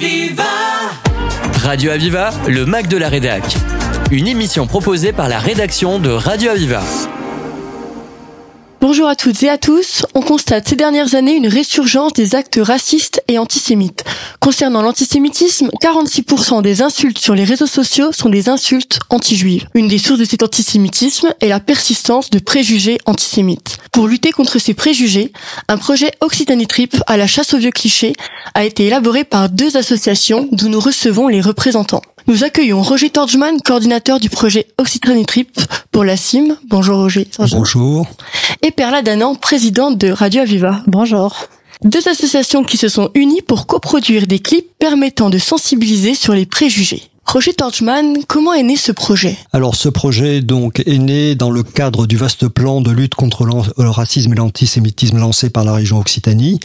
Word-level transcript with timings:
Aviva 0.00 0.44
Radio 1.64 1.90
Aviva, 1.90 2.30
le 2.46 2.64
Mac 2.66 2.86
de 2.86 2.96
la 2.96 3.08
Rédac. 3.08 3.42
Une 4.12 4.28
émission 4.28 4.68
proposée 4.68 5.12
par 5.12 5.28
la 5.28 5.40
rédaction 5.40 5.98
de 5.98 6.08
Radio 6.08 6.52
Aviva. 6.52 6.82
Bonjour 8.80 9.08
à 9.08 9.16
toutes 9.16 9.42
et 9.42 9.50
à 9.50 9.58
tous. 9.58 10.06
On 10.14 10.20
constate 10.22 10.68
ces 10.68 10.76
dernières 10.76 11.16
années 11.16 11.34
une 11.34 11.48
résurgence 11.48 12.12
des 12.12 12.36
actes 12.36 12.60
racistes 12.62 13.24
et 13.26 13.40
antisémites. 13.40 14.04
Concernant 14.48 14.80
l'antisémitisme, 14.80 15.68
46% 15.78 16.62
des 16.62 16.80
insultes 16.80 17.18
sur 17.18 17.34
les 17.34 17.44
réseaux 17.44 17.66
sociaux 17.66 18.12
sont 18.12 18.30
des 18.30 18.48
insultes 18.48 18.98
anti-juives. 19.10 19.66
Une 19.74 19.88
des 19.88 19.98
sources 19.98 20.20
de 20.20 20.24
cet 20.24 20.42
antisémitisme 20.42 21.34
est 21.42 21.48
la 21.48 21.60
persistance 21.60 22.30
de 22.30 22.38
préjugés 22.38 22.96
antisémites. 23.04 23.76
Pour 23.92 24.08
lutter 24.08 24.32
contre 24.32 24.58
ces 24.58 24.72
préjugés, 24.72 25.34
un 25.68 25.76
projet 25.76 26.12
Occitanie 26.22 26.66
Trip 26.66 26.96
à 27.06 27.18
la 27.18 27.26
chasse 27.26 27.52
aux 27.52 27.58
vieux 27.58 27.72
clichés 27.72 28.14
a 28.54 28.64
été 28.64 28.86
élaboré 28.86 29.24
par 29.24 29.50
deux 29.50 29.76
associations 29.76 30.48
d'où 30.50 30.70
nous 30.70 30.80
recevons 30.80 31.28
les 31.28 31.42
représentants. 31.42 32.00
Nous 32.26 32.42
accueillons 32.42 32.80
Roger 32.80 33.10
Torgman, 33.10 33.60
coordinateur 33.60 34.18
du 34.18 34.30
projet 34.30 34.68
Occitanie 34.78 35.26
Trip 35.26 35.60
pour 35.92 36.04
la 36.04 36.16
CIM. 36.16 36.56
Bonjour 36.68 36.96
Roger. 36.96 37.28
Bonjour. 37.50 38.06
Et 38.62 38.70
Perla 38.70 39.02
Danan, 39.02 39.36
présidente 39.36 39.98
de 39.98 40.08
Radio 40.10 40.40
Aviva. 40.40 40.80
Bonjour. 40.86 41.48
Deux 41.84 42.08
associations 42.08 42.64
qui 42.64 42.76
se 42.76 42.88
sont 42.88 43.10
unies 43.14 43.42
pour 43.42 43.68
coproduire 43.68 44.26
des 44.26 44.40
clips 44.40 44.68
permettant 44.80 45.30
de 45.30 45.38
sensibiliser 45.38 46.14
sur 46.14 46.34
les 46.34 46.46
préjugés. 46.46 47.02
Roger 47.30 47.52
Torchman, 47.52 48.24
comment 48.26 48.54
est 48.54 48.62
né 48.62 48.76
ce 48.76 48.90
projet? 48.90 49.36
Alors 49.52 49.74
ce 49.74 49.90
projet 49.90 50.40
donc 50.40 50.80
est 50.86 50.96
né 50.96 51.34
dans 51.34 51.50
le 51.50 51.62
cadre 51.62 52.06
du 52.06 52.16
vaste 52.16 52.48
plan 52.48 52.80
de 52.80 52.90
lutte 52.90 53.14
contre 53.14 53.44
le 53.44 53.90
racisme 53.90 54.32
et 54.32 54.36
l'antisémitisme 54.36 55.18
lancé 55.18 55.50
par 55.50 55.62
la 55.62 55.74
région 55.74 55.98
Occitanie. 55.98 56.58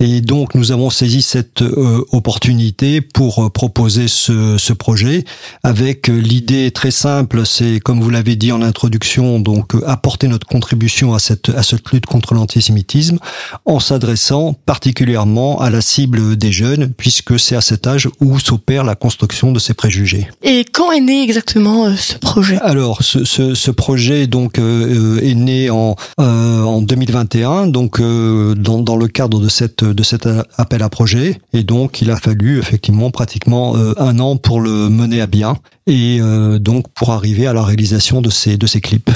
Et 0.00 0.22
donc 0.22 0.54
nous 0.54 0.72
avons 0.72 0.88
saisi 0.88 1.20
cette 1.20 1.60
euh, 1.60 2.02
opportunité 2.10 3.02
pour 3.02 3.44
euh, 3.44 3.50
proposer 3.50 4.08
ce, 4.08 4.56
ce, 4.56 4.72
projet 4.72 5.26
avec 5.62 6.08
euh, 6.08 6.16
l'idée 6.16 6.70
très 6.70 6.90
simple, 6.90 7.44
c'est 7.44 7.78
comme 7.78 8.00
vous 8.00 8.08
l'avez 8.08 8.34
dit 8.34 8.50
en 8.50 8.62
introduction, 8.62 9.40
donc 9.40 9.74
apporter 9.86 10.26
notre 10.26 10.46
contribution 10.46 11.12
à 11.12 11.18
cette 11.18 11.50
à 11.50 11.62
cette 11.62 11.86
lutte 11.90 12.06
contre 12.06 12.32
l'antisémitisme 12.32 13.18
en 13.66 13.78
s'adressant 13.78 14.54
particulièrement 14.64 15.60
à 15.60 15.68
la 15.68 15.82
cible 15.82 16.36
des 16.36 16.50
jeunes 16.50 16.94
puisque 16.96 17.38
c'est 17.38 17.56
à 17.56 17.60
cet 17.60 17.86
âge 17.86 18.08
où 18.20 18.38
s'opère 18.38 18.84
la 18.84 18.94
construction 18.94 19.52
de 19.52 19.58
ces 19.58 19.74
préjugés 19.74 19.97
et 20.42 20.64
quand 20.64 20.92
est 20.92 21.00
né 21.00 21.22
exactement 21.22 21.86
euh, 21.86 21.94
ce 21.96 22.16
projet? 22.18 22.58
Alors, 22.60 23.02
ce, 23.02 23.24
ce, 23.24 23.54
ce, 23.54 23.70
projet 23.70 24.26
donc 24.26 24.58
euh, 24.58 25.20
est 25.22 25.34
né 25.34 25.70
en 25.70 25.96
euh, 26.20 26.62
en 26.62 26.82
2021, 26.82 27.68
donc 27.68 28.00
euh, 28.00 28.54
dans, 28.54 28.80
dans 28.80 28.96
le 28.96 29.08
cadre 29.08 29.40
de 29.40 29.48
cette 29.48 29.84
de 29.84 30.02
cet 30.02 30.28
appel 30.56 30.82
à 30.82 30.88
projet, 30.88 31.40
et 31.52 31.62
donc 31.62 32.00
il 32.00 32.10
a 32.10 32.16
fallu 32.16 32.58
effectivement 32.58 33.10
pratiquement 33.10 33.76
euh, 33.76 33.92
un 33.98 34.18
an 34.18 34.36
pour 34.36 34.60
le 34.60 34.88
mener 34.88 35.20
à 35.20 35.26
bien 35.26 35.56
et 35.86 36.20
donc 36.60 36.86
pour 36.94 37.12
arriver 37.12 37.46
à 37.46 37.54
la 37.54 37.62
réalisation 37.62 38.20
de 38.20 38.28
ces 38.28 38.58
de 38.58 38.66
ces 38.66 38.82
clips. 38.82 39.10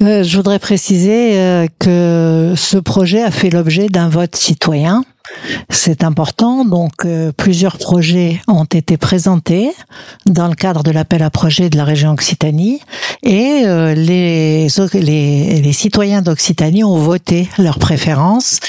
je 0.00 0.36
voudrais 0.36 0.58
préciser 0.58 1.68
que 1.78 2.54
ce 2.56 2.78
projet 2.78 3.22
a 3.22 3.30
fait 3.30 3.50
l'objet 3.50 3.88
d'un 3.88 4.08
vote 4.08 4.34
citoyen 4.34 5.04
c'est 5.70 6.04
important. 6.04 6.64
Donc, 6.64 7.04
euh, 7.04 7.32
plusieurs 7.32 7.78
projets 7.78 8.40
ont 8.48 8.64
été 8.64 8.96
présentés 8.96 9.70
dans 10.26 10.48
le 10.48 10.54
cadre 10.54 10.82
de 10.82 10.90
l'appel 10.90 11.22
à 11.22 11.30
projet 11.30 11.70
de 11.70 11.76
la 11.76 11.84
région 11.84 12.10
Occitanie 12.12 12.80
et 13.22 13.62
euh, 13.64 13.94
les, 13.94 14.68
les, 14.94 15.60
les 15.62 15.72
citoyens 15.72 16.22
d'Occitanie 16.22 16.84
ont 16.84 16.98
voté 16.98 17.48
leurs 17.58 17.78
préférences. 17.78 18.60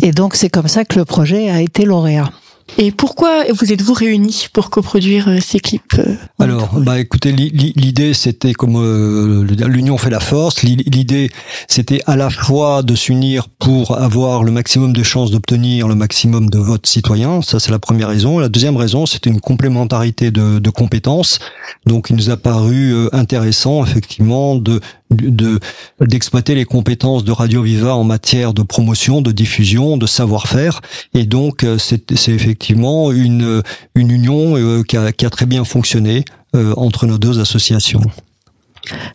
Et 0.00 0.12
donc, 0.12 0.36
c'est 0.36 0.50
comme 0.50 0.68
ça 0.68 0.84
que 0.84 0.98
le 0.98 1.04
projet 1.04 1.50
a 1.50 1.60
été 1.60 1.84
lauréat. 1.84 2.30
Et 2.78 2.90
pourquoi 2.90 3.44
vous 3.52 3.72
êtes-vous 3.72 3.92
réunis 3.92 4.46
pour 4.52 4.70
coproduire 4.70 5.28
euh, 5.28 5.38
ces 5.40 5.60
clips 5.60 5.94
euh, 5.98 6.14
Alors, 6.38 6.80
bah 6.80 6.98
écoutez, 6.98 7.32
l'idée 7.32 8.14
c'était 8.14 8.54
comme 8.54 8.76
euh, 8.76 9.44
l'union 9.44 9.98
fait 9.98 10.10
la 10.10 10.20
force. 10.20 10.62
L'idée 10.62 11.30
c'était 11.68 12.00
à 12.06 12.16
la 12.16 12.30
fois 12.30 12.82
de 12.82 12.94
s'unir 12.94 13.48
pour 13.48 13.98
avoir 13.98 14.42
le 14.42 14.52
maximum 14.52 14.92
de 14.92 15.02
chances 15.02 15.30
d'obtenir 15.30 15.86
le 15.86 15.94
maximum 15.94 16.48
de 16.48 16.58
votes 16.58 16.86
citoyens. 16.86 17.42
Ça 17.42 17.60
c'est 17.60 17.70
la 17.70 17.78
première 17.78 18.08
raison. 18.08 18.38
La 18.38 18.48
deuxième 18.48 18.76
raison 18.76 19.04
c'était 19.04 19.30
une 19.30 19.40
complémentarité 19.40 20.30
de, 20.30 20.58
de 20.58 20.70
compétences. 20.70 21.40
Donc 21.86 22.08
il 22.10 22.16
nous 22.16 22.30
a 22.30 22.36
paru 22.36 22.94
intéressant 23.12 23.84
effectivement 23.84 24.56
de 24.56 24.80
de 25.14 25.58
d'exploiter 26.00 26.54
les 26.54 26.64
compétences 26.64 27.24
de 27.24 27.32
Radio 27.32 27.62
Viva 27.62 27.94
en 27.94 28.04
matière 28.04 28.52
de 28.54 28.62
promotion, 28.62 29.20
de 29.20 29.32
diffusion, 29.32 29.96
de 29.96 30.06
savoir-faire. 30.06 30.80
Et 31.14 31.24
donc 31.24 31.64
c'est 31.78 32.10
effectivement 32.28 32.52
effectivement 32.52 33.12
une, 33.12 33.62
une 33.94 34.10
union 34.10 34.56
euh, 34.56 34.82
qui, 34.82 34.96
a, 34.96 35.12
qui 35.12 35.24
a 35.24 35.30
très 35.30 35.46
bien 35.46 35.64
fonctionné 35.64 36.24
euh, 36.54 36.74
entre 36.76 37.06
nos 37.06 37.18
deux 37.18 37.40
associations. 37.40 38.02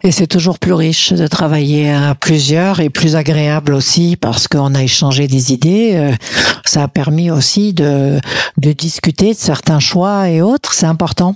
Et 0.01 0.11
c'est 0.11 0.27
toujours 0.27 0.59
plus 0.59 0.73
riche 0.73 1.11
de 1.11 1.27
travailler 1.27 1.91
à 1.91 2.15
plusieurs 2.15 2.79
et 2.79 2.89
plus 2.89 3.15
agréable 3.15 3.73
aussi 3.73 4.15
parce 4.15 4.47
qu'on 4.47 4.73
a 4.75 4.81
échangé 4.81 5.27
des 5.27 5.53
idées. 5.53 5.91
Euh, 5.95 6.13
ça 6.65 6.83
a 6.83 6.87
permis 6.87 7.29
aussi 7.29 7.73
de, 7.73 8.19
de 8.57 8.71
discuter 8.71 9.33
de 9.33 9.39
certains 9.39 9.79
choix 9.79 10.29
et 10.29 10.41
autres. 10.41 10.73
C'est 10.73 10.85
important. 10.85 11.35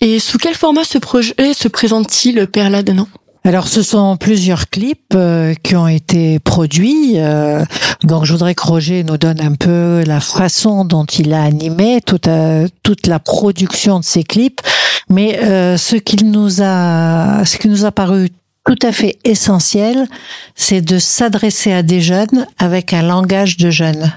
Et 0.00 0.18
sous 0.18 0.38
quel 0.38 0.54
format 0.54 0.84
ce 0.84 0.98
projet 0.98 1.34
se 1.54 1.68
présente-t-il, 1.68 2.46
Père 2.46 2.70
Ladenant 2.70 3.08
alors, 3.48 3.66
ce 3.66 3.80
sont 3.80 4.18
plusieurs 4.18 4.68
clips 4.68 5.14
euh, 5.14 5.54
qui 5.62 5.74
ont 5.74 5.88
été 5.88 6.38
produits. 6.38 7.14
Euh, 7.14 7.64
donc, 8.02 8.26
je 8.26 8.32
voudrais 8.32 8.54
que 8.54 8.62
Roger 8.62 9.04
nous 9.04 9.16
donne 9.16 9.40
un 9.40 9.54
peu 9.54 10.04
la 10.06 10.20
façon 10.20 10.84
dont 10.84 11.06
il 11.06 11.32
a 11.32 11.44
animé 11.44 12.02
toute, 12.04 12.28
euh, 12.28 12.68
toute 12.82 13.06
la 13.06 13.18
production 13.18 14.00
de 14.00 14.04
ces 14.04 14.22
clips. 14.22 14.60
Mais 15.08 15.38
ce 15.78 15.96
qu'il 15.96 16.30
nous 16.30 16.60
a, 16.60 17.42
ce 17.46 17.56
qui 17.56 17.68
nous 17.68 17.86
a 17.86 17.90
paru 17.90 18.28
tout 18.66 18.86
à 18.86 18.92
fait 18.92 19.16
essentiel, 19.24 20.06
c'est 20.54 20.82
de 20.82 20.98
s'adresser 20.98 21.72
à 21.72 21.82
des 21.82 22.02
jeunes 22.02 22.46
avec 22.58 22.92
un 22.92 23.00
langage 23.00 23.56
de 23.56 23.70
jeunes. 23.70 24.12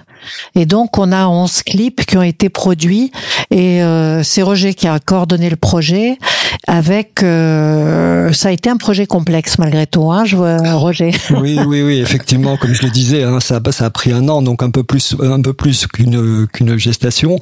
Et 0.55 0.65
donc, 0.65 0.97
on 0.97 1.11
a 1.11 1.27
11 1.27 1.63
clips 1.63 2.05
qui 2.05 2.17
ont 2.17 2.23
été 2.23 2.49
produits 2.49 3.11
et 3.49 3.83
euh, 3.83 4.23
c'est 4.23 4.41
Roger 4.41 4.73
qui 4.73 4.87
a 4.87 4.99
coordonné 4.99 5.49
le 5.49 5.55
projet 5.55 6.17
avec... 6.67 7.23
Euh, 7.23 8.31
ça 8.33 8.49
a 8.49 8.51
été 8.51 8.69
un 8.69 8.77
projet 8.77 9.05
complexe 9.05 9.57
malgré 9.57 9.87
tout, 9.87 10.11
hein, 10.11 10.25
je 10.25 10.35
vois 10.35 10.57
Roger. 10.73 11.11
Oui, 11.41 11.57
oui, 11.65 11.81
oui, 11.81 11.99
effectivement, 11.99 12.55
comme 12.57 12.73
je 12.73 12.83
le 12.83 12.89
disais, 12.89 13.23
hein, 13.23 13.39
ça, 13.39 13.59
a 13.79 13.89
pris 13.89 14.11
un 14.11 14.27
an, 14.29 14.41
donc 14.41 14.61
un 14.61 14.69
peu 14.69 14.83
plus, 14.83 15.15
un 15.21 15.41
peu 15.41 15.53
plus 15.53 15.87
qu'une 15.87 16.77
gestation. 16.77 17.39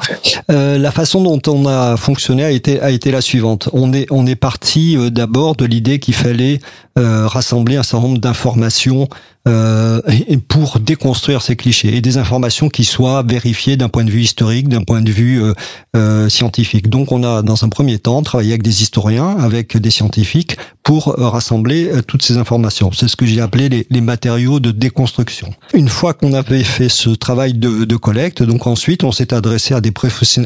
Euh, 0.52 0.78
la 0.78 0.92
façon 0.92 1.22
dont 1.22 1.42
on 1.48 1.68
a 1.68 1.98
fonctionné 1.98 2.44
a 2.44 2.52
été 2.52 2.80
a 2.82 2.92
été 2.92 3.12
la 3.12 3.22
suivante. 3.22 3.70
On 3.74 3.94
est 3.94 4.08
on 4.10 4.26
est 4.26 4.36
parti 4.36 4.98
euh, 4.98 5.10
d'abord 5.10 5.56
de 5.56 5.66
l'idée 5.66 6.00
qu'il 6.00 6.14
fallait 6.14 6.60
euh, 6.98 7.28
rassembler 7.28 7.78
un 7.78 7.84
certain 7.84 8.08
nombre 8.08 8.20
d'informations 8.20 9.08
euh, 9.48 10.02
pour 10.48 10.80
déconstruire 10.80 11.42
ces 11.42 11.56
clichés 11.56 11.96
et 11.96 12.02
des 12.02 12.18
informations 12.18 12.69
qui 12.70 12.86
soient 12.86 13.24
vérifiées 13.24 13.78
d'un 13.78 13.90
point 13.90 14.04
de 14.04 14.12
vue 14.12 14.22
historique, 14.22 14.70
d'un 14.70 14.84
point 14.84 15.02
de 15.02 15.12
vue 15.12 15.42
euh, 15.42 15.54
euh, 15.96 16.30
scientifique. 16.30 16.90
Donc 16.90 17.12
on 17.12 17.24
a 17.24 17.42
dans 17.42 17.64
un 17.64 17.70
premier 17.70 18.00
temps 18.00 18.22
travaillé 18.22 18.52
avec 18.52 18.64
des 18.64 18.82
historiens, 18.82 19.38
avec 19.38 19.78
des 19.78 19.92
scientifiques 19.92 20.58
pour 20.84 21.20
euh, 21.20 21.28
rassembler 21.28 21.92
toutes 22.08 22.24
ces 22.24 22.38
informations. 22.38 22.92
C'est 22.92 23.08
ce 23.08 23.16
que 23.16 23.26
j'ai 23.26 23.42
appelé 23.42 23.70
les, 23.70 23.88
les, 23.90 24.02
matériaux 24.02 24.60
de 24.60 24.72
déconstruction. 24.72 25.54
Une 25.74 25.90
fois 25.90 26.14
qu'on 26.14 26.34
avait 26.34 26.64
fait 26.64 26.90
ce 26.90 27.10
travail 27.10 27.54
de, 27.54 27.86
de 27.86 27.96
collecte, 27.96 28.44
donc 28.44 28.68
ensuite 28.68 29.04
on 29.04 29.12
s'est 29.12 29.34
adressé 29.34 29.74
à 29.74 29.82
des, 29.82 29.94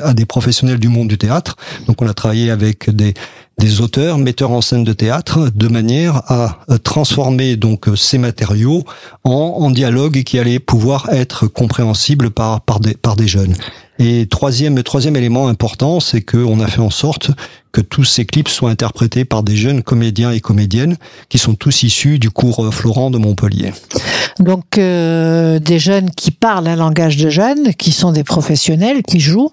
à 0.02 0.14
des 0.14 0.26
professionnels 0.26 0.80
du 0.80 0.88
monde 0.88 1.08
du 1.08 1.18
théâtre. 1.18 1.56
Donc 1.88 2.02
on 2.02 2.08
a 2.08 2.14
travaillé 2.14 2.52
avec 2.52 2.90
des 2.90 3.14
des 3.58 3.82
auteurs, 3.82 4.18
metteurs 4.18 4.52
en 4.52 4.62
scène 4.62 4.84
de 4.84 4.94
théâtre, 4.94 5.50
de 5.54 5.68
manière 5.68 6.18
à 6.32 6.60
transformer 6.84 7.56
donc 7.56 7.88
ces 7.96 8.18
matériaux 8.18 8.84
en, 9.24 9.32
en 9.32 9.72
dialogue 9.72 10.24
qui 10.24 10.40
allait 10.40 10.60
pouvoir 10.60 11.10
être 11.12 11.48
compréhensible 11.48 12.32
par, 12.32 12.62
par, 12.62 12.80
des, 12.80 12.96
par 12.96 13.16
des 13.16 13.28
jeunes. 13.28 13.56
Et 14.00 14.28
troisième, 14.28 14.82
troisième 14.84 15.16
élément 15.16 15.48
important, 15.48 16.00
c'est 16.00 16.22
qu'on 16.22 16.60
a 16.60 16.68
fait 16.68 16.82
en 16.82 16.90
sorte 16.90 17.32
que 17.72 17.82
tous 17.82 18.04
ces 18.04 18.26
clips 18.26 18.50
soient 18.50 18.70
interprétés 18.70 19.26
par 19.26 19.44
des 19.44 19.56
jeunes 19.56 19.82
comédiens 19.82 20.32
et 20.32 20.40
comédiennes 20.40 20.98
qui 21.30 21.40
sont 21.40 21.56
tous 21.56 21.84
issus 21.84 22.20
du 22.20 22.30
cours 22.30 22.74
Florent 22.74 23.10
de 23.10 23.18
Montpellier. 23.18 23.74
Donc 24.40 24.78
euh, 24.78 25.60
des 25.60 25.80
jeunes 25.80 26.10
qui 26.12 26.32
parlent 26.32 26.68
un 26.68 26.76
langage 26.76 27.18
de 27.18 27.30
jeunes, 27.30 27.74
qui 27.76 27.92
sont 27.92 28.12
des 28.12 28.24
professionnels, 28.24 29.04
qui 29.04 29.20
jouent. 29.20 29.52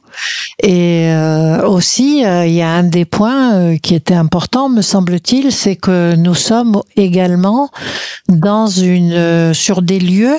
Et 0.63 1.09
euh, 1.09 1.67
aussi, 1.67 2.25
euh, 2.25 2.47
il 2.47 2.53
y 2.53 2.63
a 2.63 2.71
un 2.71 2.83
des 2.83 3.07
points 3.07 3.55
euh, 3.55 3.77
qui 3.79 3.95
était 3.95 4.15
important, 4.15 4.69
me 4.69 4.83
semble-t-il, 4.83 5.53
c'est 5.53 5.77
que 5.77 6.15
nous 6.17 6.35
sommes 6.35 6.83
également 6.97 7.71
dans 8.29 8.67
une 8.67 9.13
euh, 9.13 9.55
sur 9.55 9.81
des 9.81 9.99
lieux 9.99 10.37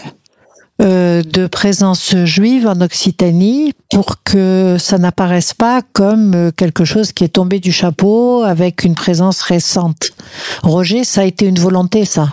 de 0.82 1.48
présence 1.48 2.16
juive 2.26 2.68
en 2.68 2.82
Occitanie 2.82 3.74
pour 3.90 4.24
que 4.24 4.78
ça 4.80 4.98
n'apparaisse 4.98 5.54
pas 5.54 5.82
comme 5.94 6.52
quelque 6.56 6.86
chose 6.86 7.12
qui 7.12 7.24
est 7.24 7.30
tombé 7.30 7.60
du 7.60 7.72
chapeau 7.72 8.44
avec 8.44 8.84
une 8.84 8.96
présence 8.96 9.42
récente. 9.42 10.12
Roger, 10.64 11.04
ça 11.04 11.22
a 11.22 11.24
été 11.26 11.46
une 11.46 11.60
volonté, 11.60 12.06
ça? 12.06 12.30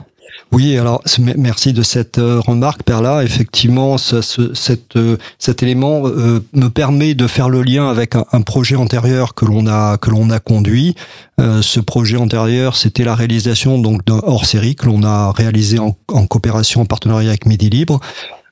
Oui, 0.50 0.78
alors 0.78 1.02
merci 1.36 1.74
de 1.74 1.82
cette 1.82 2.16
remarque, 2.16 2.82
Perla. 2.82 3.22
Effectivement, 3.22 3.96
cet 3.98 5.62
élément 5.62 6.02
me 6.04 6.68
permet 6.68 7.14
de 7.14 7.26
faire 7.26 7.50
le 7.50 7.62
lien 7.62 7.90
avec 7.90 8.16
un, 8.16 8.24
un 8.32 8.40
projet 8.40 8.76
antérieur 8.76 9.34
que 9.34 9.44
l'on 9.44 9.66
a 9.66 9.98
que 9.98 10.10
l'on 10.10 10.30
a 10.30 10.40
conduit. 10.40 10.94
ce 11.38 11.80
projet 11.80 12.16
antérieur, 12.16 12.76
c'était 12.76 13.04
la 13.04 13.14
réalisation 13.14 13.78
donc 13.78 14.06
d'un 14.06 14.20
hors-série 14.22 14.74
que 14.74 14.86
l'on 14.86 15.02
a 15.02 15.32
réalisé 15.32 15.78
en, 15.78 15.94
en 16.08 16.26
coopération, 16.26 16.80
en 16.80 16.86
partenariat 16.86 17.28
avec 17.28 17.44
Midi 17.44 17.68
Libre 17.68 18.00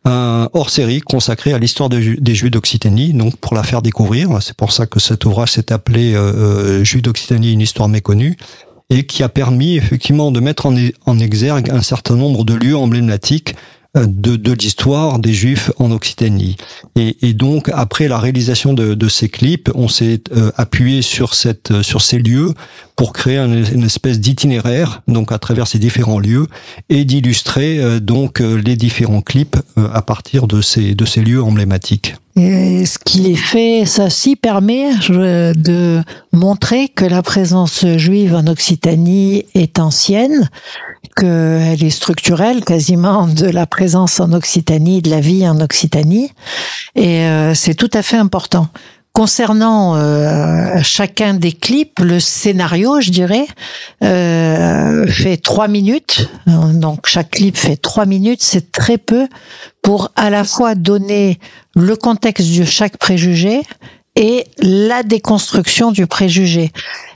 un 0.06 0.48
hors-série 0.52 1.00
consacré 1.00 1.52
à 1.52 1.58
l'histoire 1.58 1.88
des 1.88 2.34
Juifs 2.34 2.50
d'Occitanie, 2.50 3.12
donc 3.12 3.36
pour 3.36 3.54
la 3.54 3.62
faire 3.62 3.82
découvrir. 3.82 4.30
C'est 4.40 4.56
pour 4.56 4.72
ça 4.72 4.86
que 4.86 5.00
cet 5.00 5.24
ouvrage 5.24 5.52
s'est 5.52 5.72
appelé 5.72 6.14
euh, 6.14 6.32
euh 6.32 6.84
Juifs 6.84 7.02
d'Occitanie, 7.02 7.52
une 7.52 7.60
histoire 7.60 7.88
méconnue, 7.88 8.36
et 8.88 9.04
qui 9.04 9.22
a 9.22 9.28
permis 9.28 9.76
effectivement 9.76 10.30
de 10.30 10.38
mettre 10.40 10.66
en, 10.66 10.74
en 11.06 11.18
exergue 11.18 11.70
un 11.70 11.82
certain 11.82 12.14
nombre 12.14 12.44
de 12.44 12.54
lieux 12.54 12.76
emblématiques 12.76 13.56
de, 13.96 14.36
de 14.36 14.52
l'histoire 14.52 15.18
des 15.18 15.32
Juifs 15.32 15.70
en 15.78 15.90
Occitanie. 15.90 16.56
Et, 16.96 17.32
donc, 17.32 17.70
après 17.72 18.08
la 18.08 18.18
réalisation 18.18 18.74
de, 18.74 19.08
ces 19.08 19.28
clips, 19.28 19.70
on 19.74 19.88
s'est 19.88 20.22
euh, 20.34 20.50
appuyé 20.56 21.02
sur 21.02 21.34
cette, 21.34 21.82
sur 21.82 22.02
ces 22.02 22.18
lieux 22.18 22.52
pour 22.96 23.12
créer 23.12 23.38
une 23.38 23.84
espèce 23.84 24.20
d'itinéraire, 24.20 25.02
donc 25.06 25.32
à 25.32 25.38
travers 25.38 25.66
ces 25.66 25.78
différents 25.78 26.18
lieux, 26.18 26.46
et 26.88 27.04
d'illustrer 27.04 27.78
euh, 27.78 28.00
donc 28.00 28.40
les 28.40 28.76
différents 28.76 29.22
clips 29.22 29.56
à 29.76 30.02
partir 30.02 30.46
de 30.46 30.60
ces, 30.60 30.94
de 30.94 31.04
ces 31.04 31.22
lieux 31.22 31.42
emblématiques. 31.42 32.14
Et 32.38 32.84
ce 32.84 32.98
qui 32.98 33.32
est 33.32 33.36
fait, 33.36 33.86
ça 33.86 34.06
aussi 34.06 34.36
permet 34.36 34.90
de 35.08 36.02
montrer 36.32 36.88
que 36.88 37.06
la 37.06 37.22
présence 37.22 37.86
juive 37.96 38.34
en 38.34 38.46
Occitanie 38.46 39.46
est 39.54 39.78
ancienne, 39.78 40.50
qu'elle 41.16 41.82
est 41.82 41.90
structurelle 41.90 42.62
quasiment 42.62 43.26
de 43.26 43.46
la 43.46 43.66
présence 43.66 44.20
en 44.20 44.32
Occitanie, 44.32 45.00
de 45.00 45.08
la 45.08 45.20
vie 45.20 45.48
en 45.48 45.58
Occitanie, 45.62 46.30
et 46.94 47.22
euh, 47.22 47.54
c'est 47.54 47.74
tout 47.74 47.90
à 47.94 48.02
fait 48.02 48.18
important. 48.18 48.68
Concernant 49.16 49.96
euh, 49.96 50.82
chacun 50.82 51.32
des 51.32 51.52
clips, 51.52 52.00
le 52.00 52.20
scénario, 52.20 53.00
je 53.00 53.10
dirais, 53.10 53.46
euh, 54.04 55.06
fait 55.06 55.38
trois 55.38 55.68
minutes. 55.68 56.28
Donc 56.46 57.06
chaque 57.06 57.30
clip 57.30 57.56
fait 57.56 57.78
trois 57.78 58.04
minutes. 58.04 58.42
C'est 58.42 58.70
très 58.72 58.98
peu 58.98 59.26
pour 59.80 60.12
à 60.16 60.28
la 60.28 60.44
fois 60.44 60.74
donner 60.74 61.40
le 61.74 61.96
contexte 61.96 62.58
de 62.58 62.64
chaque 62.64 62.98
préjugé 62.98 63.62
et 64.16 64.44
la 64.58 65.02
déconstruction 65.02 65.92
du 65.92 66.06
préjugé. 66.06 66.70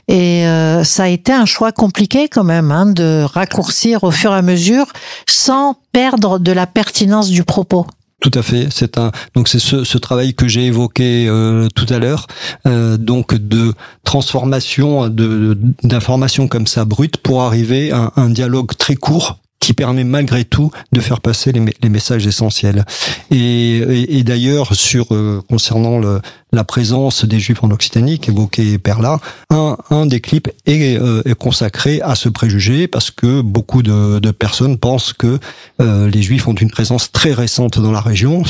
Et 0.07 0.47
euh, 0.47 0.83
ça 0.83 1.03
a 1.03 1.07
été 1.07 1.31
un 1.31 1.45
choix 1.45 1.71
compliqué 1.71 2.29
quand 2.29 2.43
même 2.43 2.71
hein, 2.71 2.87
de 2.87 3.23
raccourcir 3.31 4.03
au 4.03 4.09
fur 4.09 4.33
et 4.33 4.37
à 4.37 4.41
mesure 4.41 4.87
sans 5.29 5.75
perdre 5.91 6.39
de 6.39 6.51
la 6.51 6.65
pertinence 6.65 7.29
du 7.29 7.43
propos. 7.43 7.85
Tout 8.21 8.31
à 8.35 8.43
fait. 8.43 8.67
C'est 8.69 8.99
un 8.99 9.11
donc 9.33 9.47
c'est 9.47 9.59
ce, 9.59 9.83
ce, 9.83 9.97
travail 9.97 10.35
que 10.35 10.47
j'ai 10.47 10.67
évoqué 10.67 11.25
euh, 11.27 11.67
tout 11.75 11.87
à 11.89 11.97
l'heure, 11.97 12.27
euh, 12.67 12.95
donc 12.95 13.33
de 13.33 13.73
transformation 14.03 15.09
de 15.09 15.57
d'informations 15.83 16.47
comme 16.47 16.67
ça 16.67 16.85
brutes 16.85 17.17
pour 17.17 17.41
arriver 17.41 17.91
à 17.91 18.11
un 18.17 18.29
dialogue 18.29 18.77
très 18.77 18.95
court 18.95 19.39
qui 19.59 19.73
permet 19.73 20.03
malgré 20.03 20.45
tout 20.45 20.71
de 20.91 20.99
faire 20.99 21.19
passer 21.19 21.51
les, 21.51 21.63
les 21.81 21.89
messages 21.89 22.27
essentiels. 22.27 22.85
Et, 23.31 23.77
et, 23.77 24.17
et 24.17 24.23
d'ailleurs, 24.23 24.75
sur 24.75 25.13
euh, 25.13 25.41
concernant 25.49 25.97
le, 25.99 26.21
la 26.51 26.63
présence 26.63 27.25
des 27.25 27.39
Juifs 27.39 27.63
en 27.63 27.71
Occitanie, 27.71 28.19
qu'évoquait 28.19 28.77
Perla, 28.77 29.19
un, 29.49 29.77
un 29.89 30.05
des 30.05 30.19
clips 30.19 30.49
est, 30.65 30.97
euh, 30.99 31.21
est, 31.25 31.35
consacré 31.35 32.01
à 32.01 32.15
ce 32.15 32.29
préjugé 32.29 32.87
parce 32.87 33.09
que 33.09 33.41
beaucoup 33.41 33.81
de, 33.81 34.19
de 34.19 34.31
personnes 34.31 34.77
pensent 34.77 35.13
que 35.13 35.39
euh, 35.79 36.09
les 36.09 36.21
Juifs 36.21 36.47
ont 36.47 36.53
une 36.53 36.69
présence 36.69 37.11
très 37.11 37.31
récente 37.31 37.79
dans 37.79 37.91
la 37.91 38.01
région. 38.01 38.43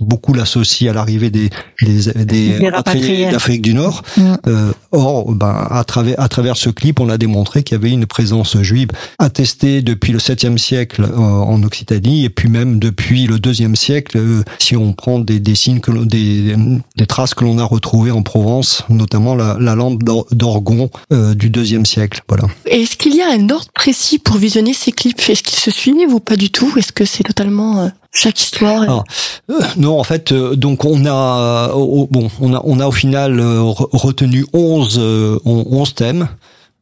Beaucoup 0.00 0.34
l'associent 0.34 0.90
à 0.90 0.94
l'arrivée 0.94 1.30
des, 1.30 1.50
des, 1.80 2.24
des 2.24 2.68
rapatriés 2.68 3.30
d'Afrique 3.30 3.62
du 3.62 3.74
Nord. 3.74 4.02
Mm. 4.16 4.34
Euh, 4.46 4.72
or, 4.92 5.32
ben, 5.32 5.66
à 5.70 5.84
travers 5.84 6.20
à 6.20 6.28
travers 6.28 6.56
ce 6.56 6.68
clip, 6.68 7.00
on 7.00 7.08
a 7.08 7.18
démontré 7.18 7.62
qu'il 7.62 7.76
y 7.76 7.80
avait 7.80 7.90
une 7.90 8.06
présence 8.06 8.60
juive 8.60 8.88
attestée 9.18 9.82
depuis 9.82 10.12
le 10.12 10.18
7e 10.18 10.58
siècle 10.58 11.02
euh, 11.02 11.16
en 11.16 11.62
Occitanie 11.62 12.24
et 12.24 12.30
puis 12.30 12.48
même 12.48 12.78
depuis 12.78 13.26
le 13.26 13.38
2e 13.38 13.74
siècle, 13.74 14.18
euh, 14.18 14.42
si 14.58 14.76
on 14.76 14.92
prend 14.92 15.18
des, 15.18 15.40
des 15.40 15.54
signes 15.54 15.80
que 15.80 15.92
des, 16.04 16.54
des 16.96 17.06
traces 17.06 17.21
ce 17.26 17.34
que 17.34 17.44
l'on 17.44 17.58
a 17.58 17.64
retrouvé 17.64 18.10
en 18.10 18.22
Provence, 18.22 18.84
notamment 18.88 19.34
la, 19.34 19.74
lampe 19.74 20.02
d'orgon 20.02 20.90
euh, 21.12 21.34
du 21.34 21.50
deuxième 21.50 21.86
siècle. 21.86 22.22
Voilà. 22.28 22.44
Est-ce 22.66 22.96
qu'il 22.96 23.14
y 23.14 23.22
a 23.22 23.30
un 23.30 23.48
ordre 23.50 23.70
précis 23.74 24.18
pour 24.18 24.36
visionner 24.36 24.74
ces 24.74 24.92
clips? 24.92 25.28
Est-ce 25.28 25.42
qu'ils 25.42 25.58
se 25.58 25.70
suivent 25.70 26.12
ou 26.12 26.20
pas 26.20 26.36
du 26.36 26.50
tout? 26.50 26.72
Est-ce 26.76 26.92
que 26.92 27.04
c'est 27.04 27.24
totalement 27.24 27.80
euh, 27.80 27.88
chaque 28.12 28.40
histoire? 28.40 28.84
Ah, 28.88 29.04
euh, 29.50 29.60
Non, 29.76 29.98
en 29.98 30.04
fait, 30.04 30.32
donc 30.32 30.84
on 30.84 31.06
a, 31.06 31.68
bon, 31.68 32.30
on 32.40 32.54
a, 32.54 32.60
on 32.64 32.80
a 32.80 32.86
au 32.86 32.92
final 32.92 33.40
retenu 33.40 34.46
11, 34.52 35.40
11 35.44 35.94
thèmes 35.94 36.28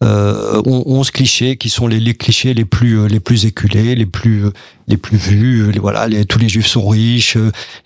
euh, 0.02 0.62
11 0.64 1.10
clichés 1.10 1.56
qui 1.56 1.68
sont 1.68 1.86
les, 1.86 2.00
les, 2.00 2.14
clichés 2.14 2.54
les 2.54 2.64
plus 2.64 2.98
euh, 2.98 3.06
les 3.06 3.20
plus 3.20 3.44
éculés, 3.44 3.94
les 3.94 4.06
plus 4.06 4.46
euh, 4.46 4.50
les 4.88 4.96
plus 4.96 5.18
vus. 5.18 5.60
Euh, 5.60 5.70
les, 5.70 5.78
voilà, 5.78 6.08
les, 6.08 6.24
tous 6.24 6.38
les 6.38 6.48
juifs 6.48 6.66
sont 6.66 6.88
riches. 6.88 7.36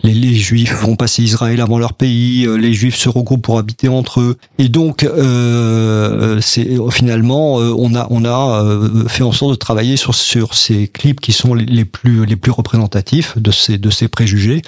Les, 0.03 0.15
les, 0.15 0.35
juifs 0.35 0.75
vont 0.83 0.95
passer 0.95 1.23
Israël 1.23 1.61
avant 1.61 1.79
leur 1.79 1.95
pays. 1.95 2.47
Les 2.59 2.73
juifs 2.73 2.97
se 2.97 3.09
regroupent 3.09 3.43
pour 3.43 3.59
habiter 3.59 3.89
entre 3.89 4.21
eux. 4.21 4.37
Et 4.59 4.69
donc, 4.69 5.03
euh, 5.03 6.39
c'est 6.41 6.69
finalement, 6.91 7.55
on 7.57 7.95
a 7.97 8.07
on 8.11 8.25
a 8.25 9.09
fait 9.09 9.25
en 9.25 9.33
sorte 9.33 9.51
de 9.53 9.57
travailler 9.57 9.97
sur 9.97 10.15
sur 10.15 10.55
ces 10.55 10.87
clips 10.87 11.21
qui 11.21 11.33
sont 11.33 11.55
les, 11.55 11.67
les 11.67 11.85
plus 11.85 12.27
les 12.27 12.37
plus 12.37 12.53
représentatifs 12.53 13.37
de 13.39 13.51
ces 13.51 13.77
de 13.77 13.91
ces 13.91 14.07
préjugés 14.07 14.63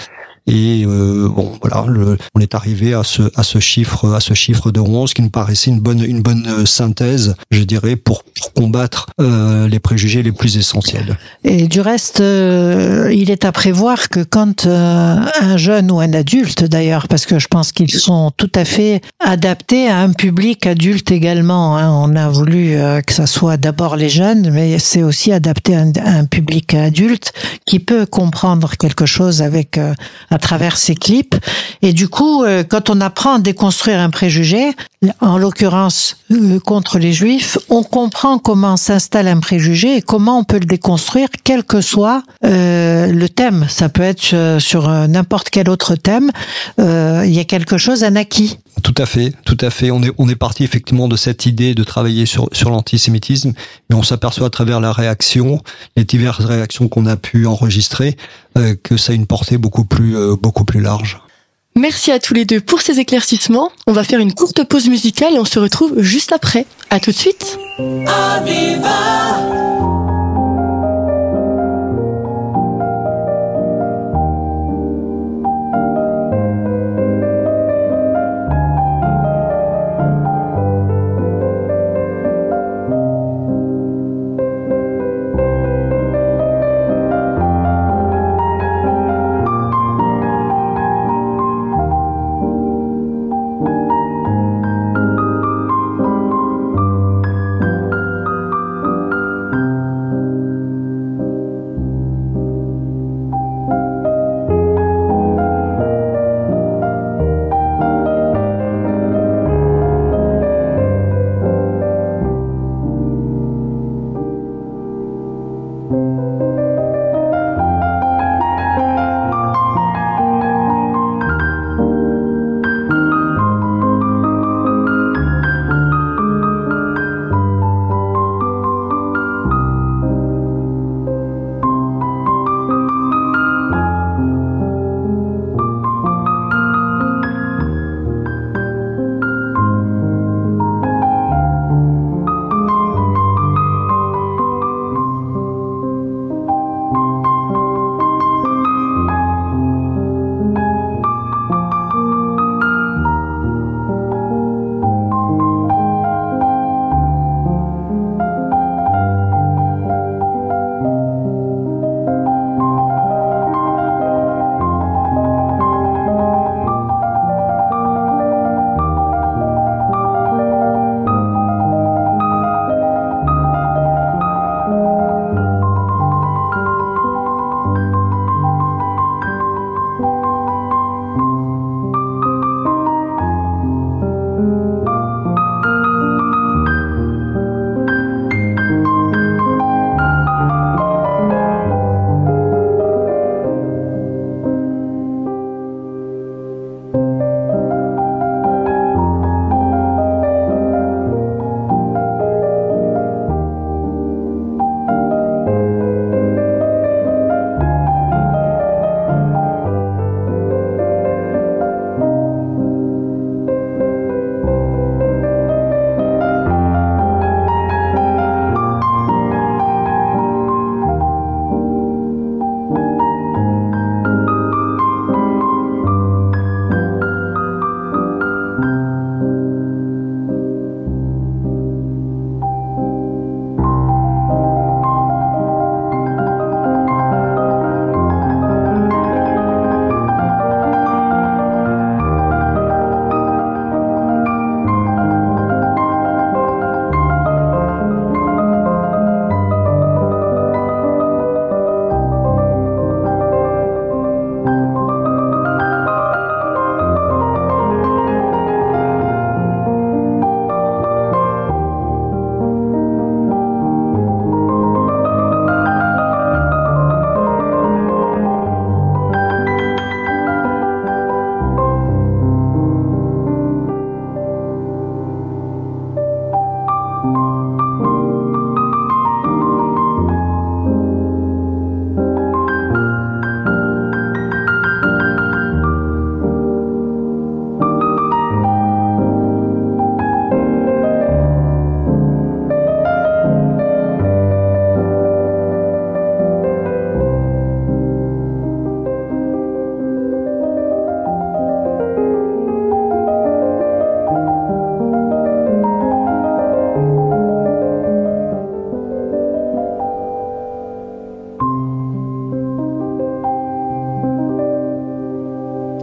et 0.47 0.85
euh, 0.87 1.29
bon, 1.29 1.59
voilà, 1.61 1.85
on 2.35 2.41
est 2.41 2.55
arrivé 2.55 2.95
à 2.95 3.03
ce 3.03 3.23
à 3.35 3.43
ce 3.43 3.59
chiffre 3.59 4.15
à 4.15 4.21
ce 4.21 4.35
chiffre 4.35 4.71
de 4.71 4.81
11 4.81 5.13
qui 5.13 5.23
nous 5.23 5.31
paraissait 5.31 5.71
une 5.71 5.81
bonne 5.81 6.03
une 6.03 6.23
bonne 6.23 6.47
euh, 6.47 6.67
synthèse, 6.67 7.35
je 7.51 7.63
dirais, 7.63 7.97
pour, 7.97 8.23
pour 8.23 8.53
combattre 8.53 9.07
euh, 9.21 9.69
les 9.69 9.79
préjugés 9.79 10.23
les 10.23 10.33
plus 10.33 10.57
essentiels. 10.57 11.17
Et 11.45 11.67
du 11.67 11.81
reste, 11.81 12.21
euh, 12.21 13.13
il 13.13 13.31
est 13.31 13.45
à 13.45 13.53
prévoir 13.53 14.09
que 14.09 14.21
quand 14.21 14.67
un 14.67 15.57
jeune 15.57 15.91
ou 15.91 16.01
un 16.01 16.13
adulte, 16.13 16.65
d'ailleurs, 16.65 17.09
parce 17.09 17.27
que 17.27 17.39
je 17.39 17.49
pense 17.49 17.73
qu'ils 17.73 17.93
sont 17.93 18.31
tout 18.37 18.51
à 18.55 18.65
fait 18.65 19.01
adaptés 19.21 19.89
à 19.89 19.99
un 19.99 20.13
public 20.13 20.67
adulte 20.67 21.11
également. 21.11 21.77
Hein, 21.77 21.91
on 21.91 22.15
a 22.17 22.29
voulu 22.29 22.77
que 23.07 23.13
ça 23.13 23.27
soit 23.27 23.57
d'abord 23.57 23.97
les 23.97 24.09
jeunes, 24.09 24.51
mais 24.51 24.79
c'est 24.79 25.03
aussi 25.03 25.33
adapté 25.33 25.77
à 25.77 25.81
un, 25.81 26.25
public 26.25 26.75
adulte 26.75 27.33
qui 27.67 27.79
peut 27.79 28.07
comprendre 28.07 28.77
quelque 28.77 29.07
chose 29.07 29.43
avec 29.43 29.79
à 30.37 30.39
travers 30.39 30.77
ces 30.77 30.95
clips. 30.95 31.35
Et 31.81 31.95
du 31.95 32.09
coup, 32.09 32.45
euh, 32.45 32.63
quand 32.63 32.91
on 32.91 33.01
apprend 33.01 33.37
à 33.37 33.39
déconstruire 33.39 34.01
un 34.01 34.11
préjugé, 34.11 34.73
en 35.21 35.39
l'occurrence 35.39 36.19
euh, 36.31 36.59
contre 36.61 36.99
les 36.99 37.13
juifs, 37.13 37.59
on 37.69 37.83
comprend 37.83 38.39
comment 38.39 38.77
s'installe 38.77 39.29
un 39.29 39.41
préjugé 39.41 39.97
et 39.97 40.03
comment 40.03 40.39
on 40.39 40.45
peut 40.45 40.59
le 40.59 40.67
déconstruire, 40.67 41.29
quel 41.45 41.65
que 41.65 41.81
soit 41.81 42.23
euh, 42.45 43.13
le 43.13 43.29
thème. 43.29 43.67
Ça 43.69 43.89
peut 43.89 44.03
être 44.03 44.59
sur 44.59 44.89
n'importe 44.89 45.51
quel 45.51 45.69
autre 45.69 45.95
thème. 45.97 46.31
il 46.79 47.33
y 47.33 47.39
a 47.39 47.45
quelque 47.45 47.79
chose, 47.79 48.05
un 48.05 48.17
acquis. 48.17 48.59
Tout 48.83 48.95
à 48.99 49.07
fait, 49.07 49.33
tout 49.45 49.57
à 49.61 49.71
fait. 49.71 49.91
On 49.91 50.03
est 50.03 50.13
on 50.19 50.29
est 50.29 50.37
parti 50.37 50.63
effectivement 50.63 51.09
de 51.09 51.17
cette 51.17 51.47
idée 51.47 51.75
de 51.75 51.83
travailler 51.83 52.27
sur 52.27 52.49
sur 52.53 52.71
l'antisémitisme, 52.71 53.53
mais 53.89 53.97
on 53.97 54.03
s'aperçoit 54.03 54.47
à 54.47 54.51
travers 54.51 54.81
la 54.81 54.93
réaction, 54.93 55.63
les 55.97 56.05
diverses 56.05 56.45
réactions 56.45 56.89
qu'on 56.89 57.07
a 57.07 57.17
pu 57.17 57.47
enregistrer, 57.47 58.17
euh, 58.57 58.75
que 58.83 58.97
ça 58.97 59.13
a 59.13 59.15
une 59.15 59.27
portée 59.27 59.59
beaucoup 59.59 59.85
plus 59.85 60.17
euh, 60.17 60.37
beaucoup 60.37 60.65
plus 60.65 60.81
large. 60.81 61.21
Merci 61.77 62.11
à 62.11 62.19
tous 62.19 62.33
les 62.33 62.47
deux 62.47 62.63
pour 62.63 62.81
ces 62.81 63.01
éclaircissements. 63.01 63.71
On 63.87 63.93
va 63.93 64.03
faire 64.03 64.19
une 64.19 64.33
courte 64.33 64.65
pause 64.65 64.89
musicale 64.89 65.35
et 65.35 65.39
on 65.39 65.45
se 65.45 65.59
retrouve 65.59 66.01
juste 66.01 66.33
après. 66.33 66.65
À 66.89 67.01
tout 67.01 67.11
de 67.11 67.17
suite. 67.17 67.59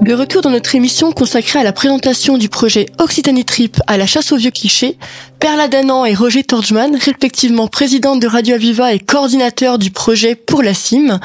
De 0.03 0.13
retour 0.13 0.41
dans 0.41 0.50
notre 0.50 0.75
émission 0.75 1.13
consacrée 1.13 1.60
à 1.60 1.63
la 1.63 1.72
présentation 1.72 2.38
du 2.38 2.50
projet 2.50 2.88
Occitanie 3.00 3.45
Trip 3.45 3.79
à 3.88 3.95
la 3.95 4.05
chasse 4.05 4.33
aux 4.33 4.36
vieux 4.36 4.51
clichés, 4.51 4.98
Perla 5.39 5.69
Danan 5.69 6.03
et 6.03 6.13
Roger 6.13 6.43
Torgman, 6.43 6.93
respectivement 6.93 7.67
présidente 7.67 8.22
de 8.22 8.27
Radio 8.27 8.55
Aviva 8.55 8.93
et 8.93 9.00
coordinateur 9.00 9.79
du 9.79 9.91
projet 9.91 10.36
pour 10.36 10.62
la 10.62 10.74
CIM, 10.74 11.22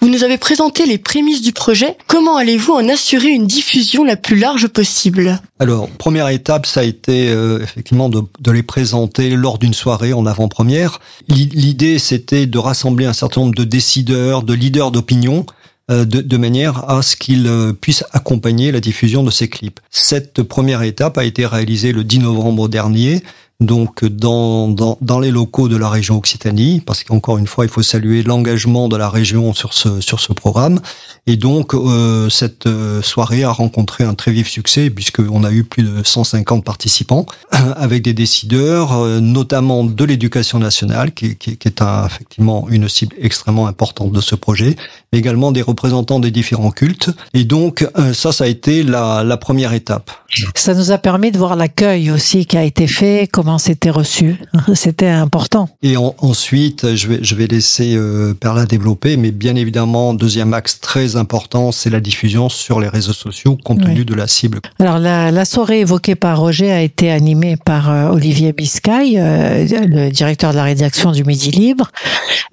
vous 0.00 0.08
nous 0.08 0.22
avez 0.22 0.38
présenté 0.38 0.86
les 0.86 0.96
prémices 0.96 1.42
du 1.42 1.52
projet. 1.52 1.96
Comment 2.06 2.36
allez-vous 2.36 2.72
en 2.72 2.88
assurer 2.88 3.30
une 3.30 3.48
diffusion 3.48 4.04
la 4.04 4.14
plus 4.14 4.36
large 4.36 4.68
possible? 4.68 5.40
Alors, 5.58 5.88
première 5.88 6.28
étape, 6.28 6.66
ça 6.66 6.80
a 6.80 6.84
été 6.84 7.30
euh, 7.30 7.58
effectivement 7.60 8.08
de, 8.08 8.22
de, 8.38 8.50
les 8.52 8.62
présenter 8.62 9.30
lors 9.30 9.58
d'une 9.58 9.74
soirée 9.74 10.12
en 10.12 10.24
avant-première. 10.24 11.00
L'idée, 11.26 11.98
c'était 11.98 12.46
de 12.46 12.58
rassembler 12.58 13.06
un 13.06 13.12
certain 13.12 13.40
nombre 13.40 13.56
de 13.56 13.64
décideurs, 13.64 14.44
de 14.44 14.54
leaders 14.54 14.92
d'opinion 14.92 15.46
de, 15.90 16.20
de, 16.20 16.36
manière 16.36 16.88
à 16.88 17.02
ce 17.02 17.16
qu'il 17.16 17.46
euh, 17.46 17.72
puisse 17.72 18.04
accompagner 18.12 18.70
la 18.72 18.80
diffusion 18.80 19.22
de 19.22 19.30
ces 19.30 19.48
clips. 19.48 19.80
Cette 19.90 20.42
première 20.42 20.82
étape 20.82 21.18
a 21.18 21.24
été 21.24 21.46
réalisée 21.46 21.92
le 21.92 22.04
10 22.04 22.20
novembre 22.20 22.68
dernier 22.68 23.22
donc 23.60 24.04
dans, 24.04 24.68
dans, 24.68 24.96
dans, 25.00 25.20
les 25.20 25.30
locaux 25.30 25.68
de 25.68 25.76
la 25.76 25.88
région 25.88 26.16
Occitanie, 26.16 26.80
parce 26.80 27.04
qu'encore 27.04 27.36
une 27.38 27.46
fois, 27.46 27.64
il 27.66 27.70
faut 27.70 27.82
saluer 27.82 28.22
l'engagement 28.22 28.88
de 28.88 28.96
la 28.96 29.10
région 29.10 29.52
sur 29.52 29.74
ce, 29.74 30.00
sur 30.00 30.20
ce 30.20 30.32
programme. 30.32 30.80
Et 31.26 31.36
donc, 31.36 31.74
euh, 31.74 32.30
cette 32.30 32.66
euh, 32.66 33.02
soirée 33.02 33.44
a 33.44 33.50
rencontré 33.50 34.04
un 34.04 34.14
très 34.14 34.32
vif 34.32 34.48
succès, 34.48 34.88
puisqu'on 34.88 35.44
a 35.44 35.52
eu 35.52 35.64
plus 35.64 35.82
de 35.82 36.02
150 36.02 36.64
participants, 36.64 37.26
avec 37.76 38.02
des 38.02 38.14
décideurs, 38.14 38.92
euh, 38.92 39.20
notamment 39.20 39.84
de 39.84 40.04
l'éducation 40.04 40.58
nationale, 40.58 41.12
qui, 41.12 41.36
qui, 41.36 41.58
qui 41.58 41.68
est 41.68 41.82
un, 41.82 42.06
effectivement 42.06 42.66
une 42.70 42.88
cible 42.88 43.14
extrêmement 43.20 43.66
importante 43.66 44.12
de 44.12 44.20
ce 44.20 44.34
projet, 44.34 44.76
mais 45.12 45.18
également 45.18 45.52
des 45.52 45.62
représentants 45.62 46.18
des 46.18 46.30
différents 46.30 46.70
cultes. 46.70 47.10
Et 47.34 47.44
donc, 47.44 47.86
euh, 47.98 48.14
ça, 48.14 48.32
ça 48.32 48.44
a 48.44 48.46
été 48.46 48.82
la, 48.82 49.22
la 49.22 49.36
première 49.36 49.74
étape. 49.74 50.10
Ça 50.54 50.74
nous 50.74 50.92
a 50.92 50.98
permis 50.98 51.30
de 51.30 51.38
voir 51.38 51.56
l'accueil 51.56 52.10
aussi 52.10 52.46
qui 52.46 52.56
a 52.56 52.64
été 52.64 52.86
fait, 52.86 53.28
c'était 53.58 53.90
reçu. 53.90 54.36
C'était 54.74 55.08
important. 55.08 55.68
Et 55.82 55.96
en, 55.96 56.14
ensuite, 56.18 56.94
je 56.94 57.08
vais, 57.08 57.18
je 57.22 57.34
vais 57.34 57.46
laisser 57.46 57.94
euh, 57.96 58.34
Perla 58.34 58.66
développer, 58.66 59.16
mais 59.16 59.30
bien 59.30 59.56
évidemment, 59.56 60.14
deuxième 60.14 60.54
axe 60.54 60.80
très 60.80 61.16
important, 61.16 61.72
c'est 61.72 61.90
la 61.90 62.00
diffusion 62.00 62.48
sur 62.48 62.80
les 62.80 62.88
réseaux 62.88 63.12
sociaux 63.12 63.58
compte 63.64 63.80
tenu 63.80 64.00
oui. 64.00 64.04
de 64.04 64.14
la 64.14 64.26
cible. 64.26 64.60
Alors 64.78 64.98
la, 64.98 65.30
la, 65.30 65.44
soirée 65.44 65.80
évoquée 65.80 66.14
par 66.14 66.38
Roger 66.38 66.70
a 66.70 66.82
été 66.82 67.10
animée 67.10 67.56
par 67.56 67.90
euh, 67.90 68.10
Olivier 68.10 68.52
Biscay, 68.52 69.14
euh, 69.16 69.66
le 69.68 70.10
directeur 70.10 70.52
de 70.52 70.56
la 70.56 70.64
rédaction 70.64 71.12
du 71.12 71.24
Midi 71.24 71.50
Libre, 71.50 71.90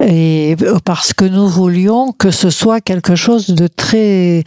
et 0.03 0.55
parce 0.83 1.13
que 1.13 1.25
nous 1.25 1.47
voulions 1.47 2.11
que 2.11 2.31
ce 2.31 2.49
soit 2.49 2.81
quelque 2.81 3.15
chose 3.15 3.47
de 3.47 3.67
très 3.67 4.43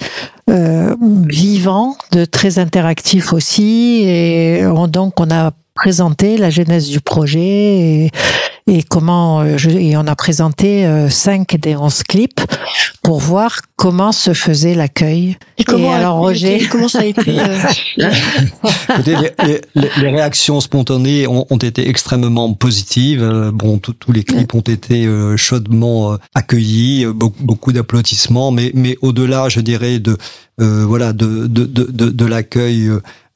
vivant, 1.29 1.97
de 2.11 2.25
très 2.25 2.59
interactif 2.59 3.33
aussi, 3.33 4.03
et 4.05 4.67
on, 4.67 4.89
donc 4.89 5.21
on 5.21 5.31
a 5.31 5.53
présenté 5.75 6.37
la 6.37 6.51
genèse 6.51 6.89
du 6.89 7.01
projet 7.01 7.41
et, 7.41 8.11
et 8.67 8.83
comment 8.83 9.41
euh, 9.41 9.57
je, 9.57 9.71
et 9.71 9.97
on 9.97 10.07
a 10.07 10.15
présenté 10.15 10.87
euh, 10.87 11.09
cinq 11.09 11.57
des 11.57 11.77
onze 11.77 12.03
clips 12.03 12.41
pour 13.03 13.19
voir 13.19 13.61
comment 13.77 14.13
se 14.13 14.35
faisait 14.35 14.75
l'accueil. 14.75 15.37
Et, 15.59 15.65
comment, 15.65 15.93
et 15.93 15.97
alors 15.97 16.19
Roger, 16.19 16.69
comment 16.71 16.89
ça 16.89 17.01
a 17.01 17.05
été 17.05 17.41
euh... 17.41 17.59
les, 19.07 19.17
les, 19.75 19.91
les, 19.97 20.11
réactions 20.11 20.61
spontanées 20.61 21.27
ont, 21.27 21.47
ont, 21.51 21.57
été 21.57 21.89
extrêmement 21.89 22.53
positives. 22.53 23.23
Euh, 23.23 23.51
bon, 23.53 23.79
tous 23.79 24.13
les 24.13 24.23
clips 24.23 24.55
ont 24.55 24.61
été 24.61 25.07
euh, 25.07 25.37
chaudement 25.37 26.17
accueillis, 26.35 27.07
beaucoup, 27.07 27.43
beaucoup 27.43 27.73
d'applaudissements, 27.73 28.51
mais 28.53 28.71
mais 28.75 28.97
au-delà, 29.01 29.49
je 29.49 29.61
dirais 29.61 29.99
de 29.99 30.17
euh, 30.61 30.85
voilà 30.87 31.13
de 31.13 31.47
de 31.47 31.65
de, 31.65 31.85
de, 31.91 32.11
de 32.11 32.27
l'accueil 32.27 32.91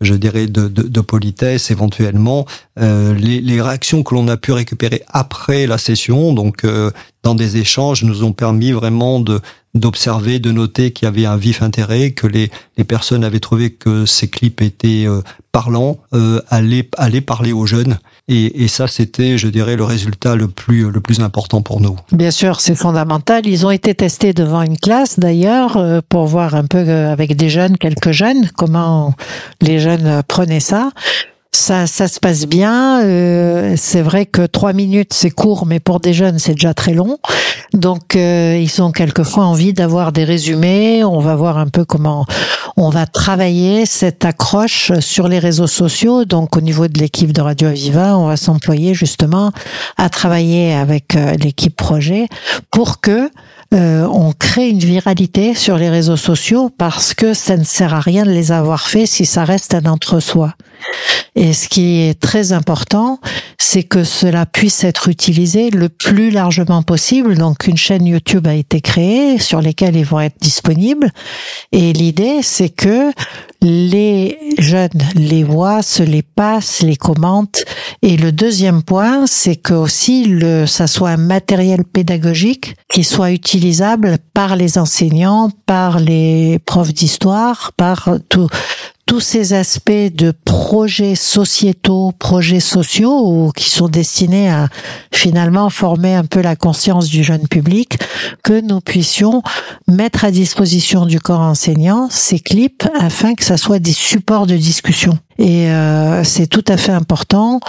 je 0.05 0.15
dirais, 0.15 0.47
de, 0.47 0.69
de, 0.69 0.83
de 0.83 1.01
politesse 1.01 1.71
éventuellement. 1.71 2.47
Euh, 2.79 3.15
les, 3.15 3.41
les, 3.41 3.61
réactions 3.61 4.03
que 4.03 4.15
l'on 4.15 4.29
a 4.29 4.37
pu 4.37 4.53
récupérer 4.53 5.03
après 5.09 5.67
la 5.67 5.79
session, 5.79 6.33
donc 6.33 6.65
euh, 6.65 6.91
dans 7.23 7.35
des 7.35 7.57
échanges, 7.57 8.05
nous 8.05 8.25
ont 8.25 8.33
permis 8.33 8.73
vraiment 8.73 9.21
de 9.21 9.41
d'observer, 9.75 10.39
de 10.39 10.53
noter 10.53 10.93
qu'il 10.93 11.07
y 11.07 11.09
avait 11.09 11.27
un 11.27 11.37
vif 11.37 11.63
intérêt, 11.63 12.13
que 12.13 12.27
les, 12.27 12.51
les 12.77 12.85
personnes 12.85 13.25
avaient 13.25 13.41
trouvé 13.41 13.71
que 13.71 14.07
ces 14.07 14.29
clips 14.29 14.63
étaient 14.63 15.05
euh, 15.07 15.21
parlants, 15.51 15.99
euh, 16.15 16.41
allaient, 16.49 16.89
allaient 16.97 17.21
parler 17.21 17.53
aux 17.53 17.67
jeunes. 17.67 17.99
Et, 18.29 18.65
et 18.65 18.69
ça, 18.69 18.87
c'était, 18.87 19.37
je 19.37 19.49
dirais, 19.49 19.77
le 19.77 19.85
résultat 19.85 20.37
le 20.37 20.49
plus, 20.49 20.91
le 20.91 21.01
plus 21.01 21.21
important 21.21 21.61
pour 21.61 21.81
nous. 21.81 21.97
Bien 22.13 22.31
sûr, 22.31 22.61
c'est 22.61 22.75
fondamental. 22.75 23.47
Ils 23.47 23.67
ont 23.67 23.71
été 23.71 23.95
testés 23.95 24.33
devant 24.33 24.63
une 24.63 24.79
classe, 24.79 25.19
d'ailleurs, 25.19 25.77
euh, 25.77 26.01
pour 26.09 26.27
voir 26.27 26.55
un 26.55 26.65
peu 26.67 26.79
euh, 26.79 27.13
avec 27.13 27.37
des 27.37 27.51
jeunes, 27.51 27.77
quelques 27.77 28.13
jeunes, 28.13 28.49
comment 28.57 29.15
les 29.61 29.79
jeunes 29.79 30.23
prenaient 30.27 30.61
ça 30.61 30.91
ça, 31.57 31.87
ça 31.87 32.09
se 32.09 32.21
passe 32.21 32.47
bien. 32.47 33.03
Euh, 33.05 33.75
c'est 33.77 34.03
vrai 34.03 34.27
que 34.27 34.47
trois 34.47 34.73
minutes 34.73 35.13
c'est 35.13 35.31
court, 35.31 35.67
mais 35.67 35.81
pour 35.81 36.01
des 36.01 36.13
jeunes 36.13 36.39
c'est 36.39 36.55
déjà 36.55 36.75
très 36.75 36.95
long. 36.95 37.19
Donc 37.73 38.17
euh, 38.17 38.59
ils 38.61 38.83
ont 38.83 38.93
quelquefois 38.93 39.45
envie 39.45 39.73
d'avoir 39.73 40.13
des 40.13 40.25
résumés. 40.25 41.05
On 41.05 41.21
va 41.21 41.35
voir 41.35 41.59
un 41.59 41.69
peu 41.69 41.85
comment 41.85 42.27
on 42.77 42.89
va 42.91 43.07
travailler 43.07 43.87
cette 43.87 44.25
accroche 44.25 44.93
sur 45.01 45.29
les 45.29 45.39
réseaux 45.39 45.67
sociaux. 45.67 46.25
Donc 46.25 46.57
au 46.57 46.61
niveau 46.61 46.89
de 46.89 46.99
l'équipe 46.99 47.33
de 47.33 47.41
Radio 47.41 47.69
Aviva, 47.69 48.17
on 48.17 48.27
va 48.27 48.37
s'employer 48.37 48.95
justement 48.95 49.53
à 49.97 50.09
travailler 50.09 50.75
avec 50.75 51.17
euh, 51.17 51.35
l'équipe 51.35 51.77
projet 51.77 52.27
pour 52.71 53.01
que 53.01 53.31
euh, 53.75 54.07
on 54.07 54.33
crée 54.33 54.69
une 54.69 54.79
viralité 54.79 55.55
sur 55.55 55.77
les 55.79 55.91
réseaux 55.91 56.17
sociaux 56.17 56.71
parce 56.77 57.13
que 57.13 57.35
ça 57.35 57.57
ne 57.57 57.65
sert 57.65 57.93
à 57.95 58.01
rien 58.01 58.25
de 58.25 58.31
les 58.31 58.53
avoir 58.53 58.87
fait 58.87 59.07
si 59.07 59.27
ça 59.27 59.45
reste 59.45 59.75
un 59.75 59.87
entre-soi. 59.87 60.55
Et 61.37 61.53
ce 61.53 61.69
qui 61.69 62.01
est 62.01 62.19
très 62.21 62.53
important, 62.53 63.19
c'est 63.59 63.83
que 63.83 64.05
cela 64.05 64.47
puisse 64.47 64.85
être 64.85 65.09
utilisé 65.09 65.71
le 65.71 65.89
plus 65.89 66.31
largement 66.31 66.83
possible. 66.83 67.37
Donc 67.37 67.67
une 67.67 67.77
chaîne 67.77 68.07
YouTube 68.07 68.47
a 68.47 68.55
été 68.55 68.81
créée 68.81 69.39
sur 69.39 69.61
lesquelles 69.61 69.97
ils 69.97 70.05
vont 70.05 70.21
être 70.21 70.39
disponibles. 70.41 71.11
Et 71.73 71.93
l'idée, 71.93 72.41
c'est 72.43 72.69
que 72.69 73.11
les 73.63 74.39
jeunes 74.59 74.91
les 75.17 75.43
voient, 75.43 75.83
se 75.83 76.03
les 76.03 76.23
passent, 76.23 76.83
les 76.83 76.97
commentent. 76.97 77.65
Et 78.03 78.17
le 78.17 78.31
deuxième 78.31 78.83
point, 78.83 79.27
c'est 79.27 79.57
que 79.57 79.75
aussi 79.75 80.27
le, 80.27 80.67
ça 80.67 80.87
soit 80.87 81.11
un 81.11 81.17
matériel 81.17 81.85
pédagogique 81.85 82.77
qui 82.93 83.03
soit 83.03 83.33
utilisable 83.33 84.19
par 84.35 84.55
les 84.55 84.79
enseignants, 84.79 85.51
par 85.67 85.99
les 85.99 86.59
profs 86.67 86.93
d'histoire, 86.93 87.73
par 87.77 88.11
tout, 88.29 88.49
tous 89.07 89.21
ces 89.21 89.53
aspects 89.53 89.91
de 89.91 90.33
projets 90.45 91.15
sociétaux, 91.15 92.13
projets 92.19 92.61
sociaux 92.61 93.53
qui 93.55 93.69
sont 93.69 93.89
destinés 93.89 94.51
à 94.51 94.69
finalement 95.13 95.71
former 95.71 96.15
un 96.15 96.25
peu 96.25 96.41
la 96.41 96.57
conscience 96.57 97.09
du 97.09 97.23
jeune 97.23 97.47
public, 97.49 97.99
que 98.43 98.61
nous 98.61 98.81
puissions 98.81 99.43
mettre 99.89 100.25
à 100.25 100.31
disposition 100.31 101.07
du 101.07 101.21
corps 101.21 101.41
enseignant 101.41 102.09
ces 102.11 102.39
clips 102.39 102.85
afin 102.99 103.35
que 103.35 103.45
ça 103.45 103.57
soit 103.57 103.79
des 103.79 103.93
supports 103.93 104.47
de 104.47 104.57
discussion. 104.57 105.19
Et 105.39 105.69
euh, 105.69 106.23
c'est 106.25 106.47
tout 106.47 106.65
à 106.69 106.77
fait 106.77 106.93
important 106.93 107.61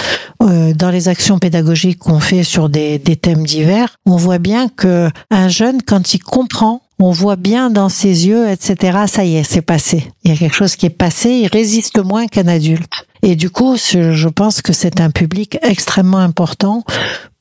euh, 0.42 0.74
dans 0.74 0.92
les 0.92 1.10
actions 1.10 1.40
pédagogiques 1.40 2.00
qu'on 2.00 2.20
fait 2.20 2.44
sur 2.44 2.70
des, 2.70 3.00
des 3.00 3.16
thèmes 3.16 3.46
divers. 3.46 3.98
On 4.06 4.18
voit 4.18 4.38
bien 4.38 4.70
que 4.70 5.10
un 5.32 5.50
jeune, 5.50 5.82
quand 5.82 6.14
il 6.14 6.20
comprend 6.20 6.82
on 7.00 7.12
voit 7.12 7.36
bien 7.36 7.70
dans 7.70 7.90
ses 7.90 8.28
yeux, 8.28 8.50
etc. 8.50 9.00
Ça 9.08 9.26
y 9.26 9.36
est, 9.36 9.44
c'est 9.44 9.62
passé. 9.62 10.12
Il 10.24 10.32
y 10.32 10.34
a 10.34 10.38
quelque 10.38 10.56
chose 10.56 10.76
qui 10.76 10.86
est 10.86 10.90
passé. 10.90 11.30
Il 11.30 11.48
résiste 11.48 12.04
moins 12.04 12.28
qu'un 12.28 12.48
adulte. 12.48 13.08
Et 13.22 13.36
du 13.36 13.50
coup, 13.50 13.76
je 13.76 14.28
pense 14.28 14.62
que 14.62 14.72
c'est 14.72 15.02
un 15.02 15.10
public 15.10 15.58
extrêmement 15.62 16.20
important 16.20 16.84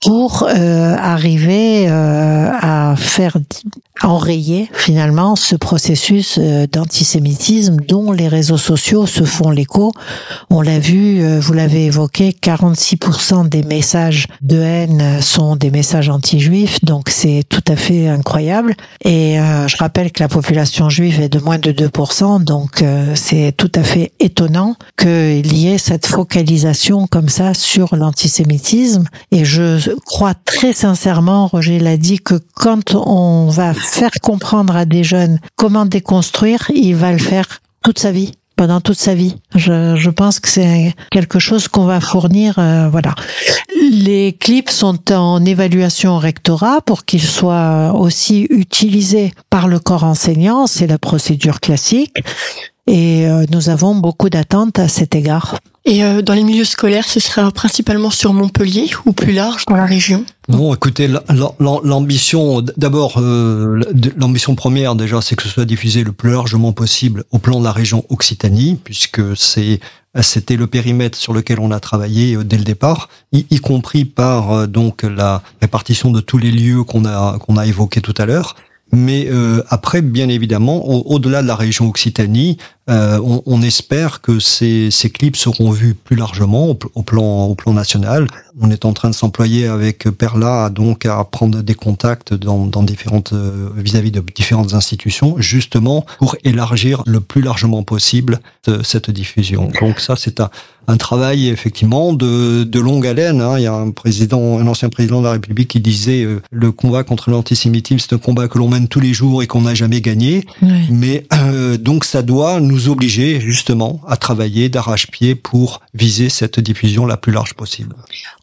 pour 0.04 0.42
euh, 0.42 0.96
arriver 0.96 1.88
euh, 1.88 2.50
à 2.60 2.94
faire 2.96 3.36
enrayer 4.02 4.68
finalement 4.72 5.36
ce 5.36 5.54
processus 5.54 6.38
euh, 6.38 6.66
d'antisémitisme 6.66 7.76
dont 7.76 8.12
les 8.12 8.28
réseaux 8.28 8.58
sociaux 8.58 9.06
se 9.06 9.24
font 9.24 9.50
l'écho. 9.50 9.92
On 10.50 10.60
l'a 10.60 10.78
vu, 10.78 11.22
euh, 11.22 11.38
vous 11.40 11.52
l'avez 11.52 11.86
évoqué, 11.86 12.30
46% 12.30 13.48
des 13.48 13.62
messages 13.62 14.26
de 14.42 14.58
haine 14.58 15.22
sont 15.22 15.56
des 15.56 15.70
messages 15.70 16.08
anti-juifs, 16.08 16.84
donc 16.84 17.08
c'est 17.08 17.44
tout 17.48 17.62
à 17.68 17.76
fait 17.76 18.08
incroyable. 18.08 18.74
Et 19.04 19.38
euh, 19.38 19.68
je 19.68 19.76
rappelle 19.76 20.10
que 20.10 20.22
la 20.22 20.28
population 20.28 20.90
juive 20.90 21.20
est 21.20 21.28
de 21.28 21.38
moins 21.38 21.58
de 21.58 21.70
2%, 21.70 22.42
donc 22.42 22.84
c'est 23.14 23.52
tout 23.56 23.70
à 23.74 23.82
fait 23.82 24.12
étonnant 24.20 24.76
qu'il 24.98 25.56
y 25.56 25.68
ait 25.68 25.78
cette 25.78 26.06
focalisation 26.06 27.06
comme 27.06 27.28
ça 27.28 27.54
sur 27.54 27.94
l'antisémitisme. 27.96 29.04
Et 29.30 29.44
je 29.44 29.93
crois 30.04 30.34
très 30.34 30.72
sincèrement, 30.72 31.46
Roger 31.46 31.78
l'a 31.78 31.96
dit, 31.96 32.18
que 32.18 32.34
quand 32.54 32.94
on 32.94 33.48
va 33.48 33.74
faire 33.74 34.10
comprendre 34.22 34.76
à 34.76 34.84
des 34.84 35.04
jeunes 35.04 35.38
comment 35.56 35.86
déconstruire, 35.86 36.70
il 36.74 36.94
va 36.94 37.12
le 37.12 37.18
faire 37.18 37.60
toute 37.82 37.98
sa 37.98 38.12
vie 38.12 38.32
pendant 38.56 38.80
toute 38.80 38.98
sa 38.98 39.14
vie. 39.14 39.36
Je, 39.54 39.96
je 39.96 40.10
pense 40.10 40.40
que 40.40 40.48
c'est 40.48 40.94
quelque 41.10 41.38
chose 41.38 41.68
qu'on 41.68 41.84
va 41.84 42.00
fournir. 42.00 42.58
Euh, 42.58 42.88
voilà. 42.88 43.14
Les 43.90 44.32
clips 44.32 44.70
sont 44.70 45.12
en 45.12 45.44
évaluation 45.44 46.16
au 46.16 46.18
rectorat 46.18 46.80
pour 46.80 47.04
qu'ils 47.04 47.22
soient 47.22 47.92
aussi 47.94 48.46
utilisés 48.50 49.32
par 49.50 49.68
le 49.68 49.78
corps 49.78 50.04
enseignant. 50.04 50.66
C'est 50.66 50.86
la 50.86 50.98
procédure 50.98 51.60
classique. 51.60 52.22
Et 52.86 53.26
euh, 53.26 53.46
nous 53.50 53.70
avons 53.70 53.94
beaucoup 53.94 54.28
d'attentes 54.28 54.78
à 54.78 54.88
cet 54.88 55.14
égard. 55.14 55.58
Et 55.86 56.04
euh, 56.04 56.22
dans 56.22 56.34
les 56.34 56.42
milieux 56.42 56.64
scolaires, 56.64 57.08
ce 57.08 57.18
sera 57.18 57.50
principalement 57.50 58.10
sur 58.10 58.32
Montpellier 58.34 58.90
ou 59.06 59.12
plus 59.12 59.32
large 59.32 59.64
dans 59.66 59.76
la 59.76 59.86
région? 59.86 60.24
Non, 60.48 60.74
écoutez, 60.74 61.08
l'ambition, 61.58 62.62
d'abord, 62.76 63.14
euh, 63.18 63.80
l'ambition 64.16 64.54
première 64.54 64.94
déjà, 64.94 65.22
c'est 65.22 65.34
que 65.34 65.42
ce 65.42 65.48
soit 65.48 65.64
diffusé 65.64 66.04
le 66.04 66.12
plus 66.12 66.30
largement 66.30 66.72
possible 66.72 67.24
au 67.30 67.38
plan 67.38 67.58
de 67.58 67.64
la 67.64 67.72
région 67.72 68.04
Occitanie, 68.10 68.78
puisque 68.82 69.36
c'est 69.36 69.80
c'était 70.20 70.54
le 70.54 70.68
périmètre 70.68 71.18
sur 71.18 71.32
lequel 71.32 71.58
on 71.58 71.72
a 71.72 71.80
travaillé 71.80 72.36
dès 72.44 72.56
le 72.56 72.62
départ, 72.62 73.08
y, 73.32 73.46
y 73.50 73.58
compris 73.58 74.04
par 74.04 74.68
donc 74.68 75.02
la 75.02 75.42
répartition 75.60 76.12
de 76.12 76.20
tous 76.20 76.38
les 76.38 76.52
lieux 76.52 76.84
qu'on 76.84 77.04
a 77.04 77.36
qu'on 77.40 77.56
a 77.56 77.66
évoqués 77.66 78.00
tout 78.00 78.14
à 78.18 78.24
l'heure. 78.24 78.54
Mais 78.94 79.26
euh, 79.30 79.62
après, 79.68 80.02
bien 80.02 80.28
évidemment, 80.28 80.86
au-delà 80.86 81.42
de 81.42 81.46
la 81.46 81.56
région 81.56 81.88
Occitanie, 81.88 82.58
euh, 82.90 83.18
on, 83.24 83.42
on, 83.46 83.62
espère 83.62 84.20
que 84.20 84.38
ces, 84.38 84.90
ces, 84.90 85.08
clips 85.08 85.36
seront 85.36 85.70
vus 85.70 85.94
plus 85.94 86.16
largement 86.16 86.68
au, 86.68 87.02
plan, 87.02 87.44
au 87.46 87.54
plan 87.54 87.72
national. 87.72 88.26
On 88.60 88.70
est 88.70 88.84
en 88.84 88.92
train 88.92 89.08
de 89.08 89.14
s'employer 89.14 89.66
avec 89.66 90.10
Perla 90.10 90.68
donc 90.68 91.06
à 91.06 91.24
prendre 91.24 91.62
des 91.62 91.74
contacts 91.74 92.34
dans, 92.34 92.66
dans 92.66 92.82
différentes 92.82 93.32
euh, 93.32 93.70
vis-à-vis 93.74 94.10
de 94.10 94.20
différentes 94.20 94.74
institutions, 94.74 95.36
justement 95.38 96.04
pour 96.18 96.36
élargir 96.44 97.02
le 97.06 97.20
plus 97.20 97.40
largement 97.40 97.82
possible 97.82 98.40
cette 98.82 99.10
diffusion. 99.10 99.70
Donc 99.80 100.00
ça, 100.00 100.14
c'est 100.16 100.40
un, 100.40 100.50
un 100.86 100.96
travail 100.96 101.48
effectivement 101.48 102.12
de, 102.12 102.64
de 102.64 102.80
longue 102.80 103.06
haleine. 103.06 103.40
Hein. 103.40 103.58
Il 103.58 103.62
y 103.62 103.66
a 103.66 103.74
un 103.74 103.90
président, 103.90 104.58
un 104.58 104.66
ancien 104.66 104.88
président 104.88 105.20
de 105.20 105.26
la 105.26 105.32
République 105.32 105.68
qui 105.68 105.80
disait 105.80 106.24
euh, 106.24 106.42
le 106.50 106.72
combat 106.72 107.04
contre 107.04 107.30
l'antisémitisme, 107.30 107.98
c'est 107.98 108.14
un 108.14 108.18
combat 108.18 108.48
que 108.48 108.58
l'on 108.58 108.68
mène 108.68 108.88
tous 108.88 109.00
les 109.00 109.14
jours 109.14 109.42
et 109.42 109.46
qu'on 109.46 109.62
n'a 109.62 109.74
jamais 109.74 110.00
gagné. 110.00 110.44
Mais 110.90 111.26
euh, 111.32 111.76
donc 111.76 112.04
ça 112.04 112.22
doit 112.22 112.60
nous 112.60 112.73
obliger 112.88 113.40
justement 113.40 114.00
à 114.06 114.16
travailler 114.16 114.68
d'arrache-pied 114.68 115.34
pour 115.34 115.80
viser 115.94 116.28
cette 116.28 116.60
diffusion 116.60 117.06
la 117.06 117.16
plus 117.16 117.32
large 117.32 117.54
possible. 117.54 117.94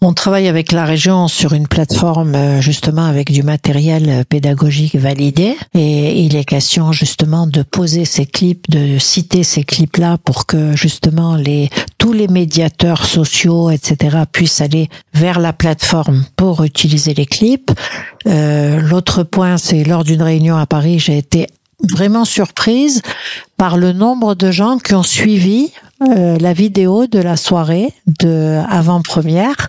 On 0.02 0.13
travaille 0.13 0.48
avec 0.48 0.72
la 0.72 0.86
région 0.86 1.28
sur 1.28 1.54
une 1.54 1.67
plateforme 1.67 2.36
euh, 2.36 2.62
justement 2.62 3.06
avec 3.06 3.32
du 3.32 3.44
matériel 3.44 4.26
pédagogique 4.26 4.96
validé 4.96 5.56
et 5.74 6.22
il 6.22 6.36
est 6.36 6.46
question 6.46 6.91
justement 6.91 7.48
de 7.48 7.62
poser 7.63 8.06
ces 8.06 8.26
clips, 8.26 8.70
de 8.70 8.98
citer 8.98 9.44
ces 9.44 9.63
clips-là 9.63 10.17
pour 10.17 10.46
que 10.46 10.76
justement 10.76 11.36
les 11.36 11.70
tous 12.02 12.13
les 12.13 12.28
médiateurs 12.28 13.06
sociaux, 13.06 13.70
etc., 13.70 14.17
puissent 14.32 14.60
aller 14.60 14.89
vers 15.13 15.39
la 15.39 15.54
plateforme 15.54 16.26
pour 16.36 16.63
utiliser 16.63 17.13
les 17.13 17.28
clips. 17.28 17.70
Euh, 18.26 18.80
L'autre 18.80 19.22
point, 19.22 19.58
c'est 19.58 19.84
lors 19.84 20.04
d'une 20.04 20.24
réunion 20.24 20.58
à 20.58 20.65
Paris, 20.65 20.98
j'ai 20.98 21.20
été 21.20 21.46
vraiment 21.89 22.26
surprise 22.26 23.02
par 23.58 23.78
le 23.78 23.91
nombre 23.91 24.36
de 24.36 24.52
gens 24.52 24.78
qui 24.78 24.94
ont 24.94 25.04
suivi 25.04 25.72
euh, 26.02 26.38
la 26.39 26.54
vidéo 26.54 27.08
de 27.08 27.20
la 27.20 27.38
soirée 27.38 27.94
de 28.08 28.62
avant-première. 28.70 29.67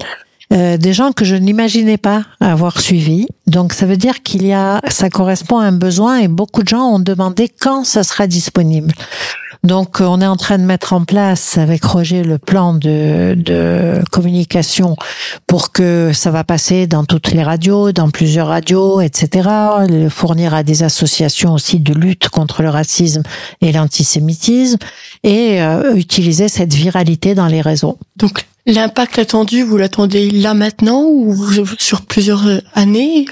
Euh, 0.52 0.76
des 0.76 0.92
gens 0.92 1.12
que 1.12 1.24
je 1.24 1.34
n'imaginais 1.34 1.96
pas 1.96 2.24
avoir 2.40 2.80
suivi. 2.80 3.26
Donc 3.46 3.72
ça 3.72 3.86
veut 3.86 3.96
dire 3.96 4.22
qu'il 4.22 4.46
y 4.46 4.52
a, 4.52 4.80
ça 4.88 5.08
correspond 5.08 5.58
à 5.58 5.64
un 5.64 5.72
besoin 5.72 6.18
et 6.18 6.28
beaucoup 6.28 6.62
de 6.62 6.68
gens 6.68 6.82
ont 6.82 6.98
demandé 6.98 7.48
quand 7.48 7.84
ça 7.84 8.04
sera 8.04 8.26
disponible. 8.26 8.92
Donc, 9.64 10.00
on 10.00 10.20
est 10.20 10.26
en 10.26 10.34
train 10.34 10.58
de 10.58 10.64
mettre 10.64 10.92
en 10.92 11.04
place 11.04 11.56
avec 11.56 11.84
Roger 11.84 12.24
le 12.24 12.38
plan 12.38 12.74
de, 12.74 13.34
de 13.36 14.02
communication 14.10 14.96
pour 15.46 15.70
que 15.70 16.10
ça 16.12 16.32
va 16.32 16.42
passer 16.42 16.88
dans 16.88 17.04
toutes 17.04 17.30
les 17.30 17.44
radios, 17.44 17.92
dans 17.92 18.10
plusieurs 18.10 18.48
radios, 18.48 19.00
etc. 19.00 19.48
Le 19.88 20.08
fournir 20.08 20.52
à 20.52 20.64
des 20.64 20.82
associations 20.82 21.54
aussi 21.54 21.78
de 21.78 21.94
lutte 21.94 22.28
contre 22.28 22.62
le 22.62 22.70
racisme 22.70 23.22
et 23.60 23.70
l'antisémitisme 23.70 24.78
et 25.22 25.62
euh, 25.62 25.94
utiliser 25.94 26.48
cette 26.48 26.74
viralité 26.74 27.36
dans 27.36 27.46
les 27.46 27.60
réseaux. 27.60 27.98
Donc, 28.16 28.46
l'impact 28.66 29.20
attendu, 29.20 29.62
vous 29.62 29.76
l'attendez 29.76 30.28
là 30.30 30.54
maintenant 30.54 31.04
ou 31.04 31.36
sur 31.78 32.02
plusieurs 32.02 32.44
années? 32.74 33.26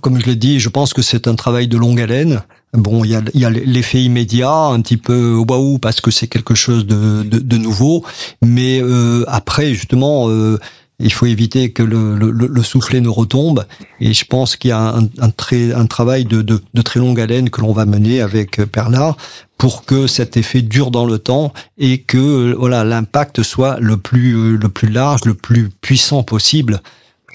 Comme 0.00 0.20
je 0.20 0.26
l'ai 0.26 0.36
dit, 0.36 0.58
je 0.58 0.68
pense 0.68 0.92
que 0.92 1.02
c'est 1.02 1.28
un 1.28 1.36
travail 1.36 1.68
de 1.68 1.78
longue 1.78 2.00
haleine. 2.00 2.42
Bon, 2.76 3.04
il 3.04 3.10
y 3.10 3.14
a, 3.16 3.22
y 3.34 3.44
a 3.44 3.50
l'effet 3.50 4.02
immédiat, 4.02 4.52
un 4.52 4.80
petit 4.80 4.98
peu 4.98 5.36
waouh 5.36 5.78
parce 5.78 6.00
que 6.00 6.10
c'est 6.10 6.26
quelque 6.26 6.54
chose 6.54 6.86
de, 6.86 7.22
de, 7.22 7.38
de 7.38 7.56
nouveau, 7.56 8.04
mais 8.42 8.80
euh, 8.82 9.24
après 9.28 9.74
justement. 9.74 10.28
Euh, 10.28 10.58
il 10.98 11.12
faut 11.12 11.26
éviter 11.26 11.72
que 11.72 11.82
le, 11.82 12.16
le, 12.16 12.30
le, 12.30 12.62
soufflet 12.62 13.02
ne 13.02 13.10
retombe. 13.10 13.66
Et 14.00 14.14
je 14.14 14.24
pense 14.24 14.56
qu'il 14.56 14.70
y 14.70 14.72
a 14.72 14.80
un, 14.80 15.02
un, 15.18 15.28
très, 15.28 15.74
un 15.74 15.84
travail 15.84 16.24
de, 16.24 16.40
de, 16.40 16.62
de 16.72 16.82
très 16.82 17.00
longue 17.00 17.20
haleine 17.20 17.50
que 17.50 17.60
l'on 17.60 17.72
va 17.72 17.84
mener 17.84 18.22
avec 18.22 18.56
Perla 18.64 19.14
pour 19.58 19.84
que 19.84 20.06
cet 20.06 20.38
effet 20.38 20.62
dure 20.62 20.90
dans 20.90 21.04
le 21.04 21.18
temps 21.18 21.52
et 21.76 21.98
que 22.00 22.54
voilà 22.54 22.82
l'impact 22.82 23.42
soit 23.42 23.78
le 23.78 23.98
plus 23.98 24.56
le 24.56 24.68
plus 24.70 24.88
large, 24.88 25.20
le 25.26 25.34
plus 25.34 25.68
puissant 25.68 26.22
possible. 26.22 26.80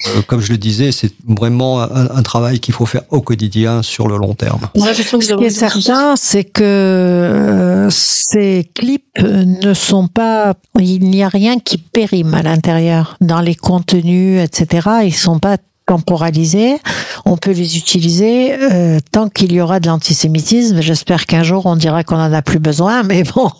Euh, 0.08 0.22
comme 0.26 0.40
je 0.40 0.52
le 0.52 0.58
disais, 0.58 0.92
c'est 0.92 1.12
vraiment 1.26 1.80
un, 1.80 2.22
travail 2.22 2.60
qu'il 2.60 2.74
faut 2.74 2.86
faire 2.86 3.02
au 3.10 3.20
quotidien 3.20 3.82
sur 3.82 4.08
le 4.08 4.16
long 4.16 4.34
terme. 4.34 4.60
Ce 4.76 5.36
qui 5.36 5.44
est 5.44 5.50
certain, 5.50 6.16
c'est 6.16 6.44
que 6.44 6.62
euh, 6.62 7.90
ces 7.90 8.68
clips 8.74 9.18
ne 9.20 9.74
sont 9.74 10.08
pas, 10.08 10.54
il 10.78 11.04
n'y 11.04 11.22
a 11.22 11.28
rien 11.28 11.58
qui 11.58 11.78
périme 11.78 12.34
à 12.34 12.42
l'intérieur 12.42 13.16
dans 13.20 13.40
les 13.40 13.54
contenus, 13.54 14.40
etc. 14.40 14.88
Ils 15.04 15.14
sont 15.14 15.38
pas 15.38 15.56
temporalisés, 15.86 16.78
on 17.24 17.36
peut 17.36 17.52
les 17.52 17.76
utiliser 17.76 18.54
euh, 18.54 18.98
tant 19.10 19.28
qu'il 19.28 19.52
y 19.52 19.60
aura 19.60 19.80
de 19.80 19.88
l'antisémitisme. 19.88 20.80
J'espère 20.80 21.26
qu'un 21.26 21.42
jour 21.42 21.66
on 21.66 21.76
dira 21.76 22.04
qu'on 22.04 22.16
en 22.16 22.32
a 22.32 22.42
plus 22.42 22.58
besoin, 22.58 23.02
mais 23.02 23.22
bon, 23.22 23.50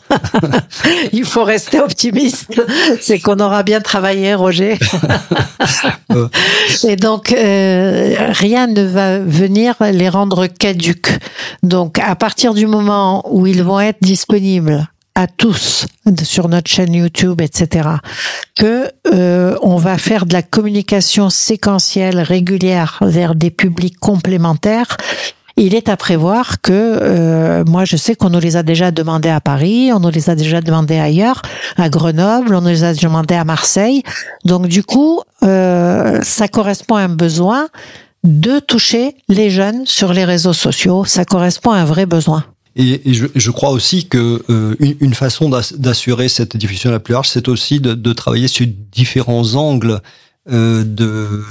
il 1.13 1.25
faut 1.25 1.45
rester 1.45 1.81
optimiste. 1.81 2.61
C'est 3.01 3.19
qu'on 3.19 3.39
aura 3.41 3.63
bien 3.63 3.81
travaillé, 3.81 4.35
Roger. 4.35 4.79
Et 6.85 6.97
donc 6.97 7.33
euh, 7.33 8.15
rien 8.31 8.67
ne 8.67 8.83
va 8.83 9.19
venir 9.19 9.75
les 9.81 10.09
rendre 10.09 10.47
caduques. 10.47 11.13
Donc 11.63 11.99
à 11.99 12.17
partir 12.17 12.55
du 12.55 12.67
moment 12.67 13.25
où 13.31 13.47
ils 13.47 13.63
vont 13.63 13.81
être 13.81 13.99
disponibles 14.01 14.89
à 15.15 15.27
tous 15.27 15.87
sur 16.23 16.49
notre 16.49 16.71
chaîne 16.71 16.95
YouTube, 16.95 17.41
etc., 17.41 17.89
que 18.57 18.91
euh, 19.13 19.57
on 19.63 19.77
va 19.77 19.99
faire 19.99 20.27
de 20.27 20.33
la 20.33 20.43
communication 20.43 21.31
séquentielle 21.31 22.21
régulière 22.21 22.99
vers 23.03 23.35
des 23.35 23.51
publics 23.51 23.99
complémentaires. 23.99 24.97
Il 25.57 25.75
est 25.75 25.91
à 25.91 25.99
prévoir 25.99 26.63
que 26.63 26.73
euh, 26.73 27.65
moi 27.67 27.85
je 27.85 27.97
sais 27.97 28.15
qu'on 28.15 28.31
nous 28.31 28.41
les 28.41 28.57
a 28.57 28.63
déjà 28.63 28.91
demandé 28.91 29.29
à 29.29 29.41
Paris, 29.41 29.91
on 29.93 30.01
nous 30.01 30.11
les 30.11 30.31
a 30.31 30.35
déjà 30.35 30.63
demandé 30.63 30.99
ailleurs, 30.99 31.43
à 31.77 31.91
Grenoble, 31.91 32.55
on 32.55 32.63
nous 32.63 32.69
les 32.69 32.85
a 32.85 32.95
demandé 32.95 33.35
à 33.35 33.45
Marseille. 33.45 34.03
Donc 34.47 34.67
du 34.67 34.83
coup, 34.83 35.21
euh, 35.45 36.21
ça 36.23 36.49
correspond 36.49 36.97
à 36.97 37.03
un 37.03 37.09
besoin 37.09 37.69
de 38.25 38.61
toucher 38.61 39.17
les 39.29 39.51
jeunes 39.51 39.85
sur 39.85 40.13
les 40.13 40.25
réseaux 40.25 40.53
sociaux. 40.53 41.05
Ça 41.05 41.25
correspond 41.25 41.73
à 41.73 41.79
un 41.79 41.85
vrai 41.85 42.07
besoin. 42.07 42.45
Et, 42.75 43.13
je, 43.13 43.51
crois 43.51 43.71
aussi 43.71 44.07
que 44.07 44.43
euh, 44.49 44.75
façon 45.13 45.51
d'assurer 45.51 46.29
cette 46.29 46.57
diffusion 46.57 46.91
la 46.91 47.01
plus 47.01 47.13
large, 47.13 47.29
c'est 47.29 47.49
aussi 47.49 47.81
de, 47.81 48.13
travailler 48.13 48.49
sur 48.49 48.67
différents 48.67 49.55
angles 49.55 50.01
euh, 50.51 50.83
de 50.85 51.45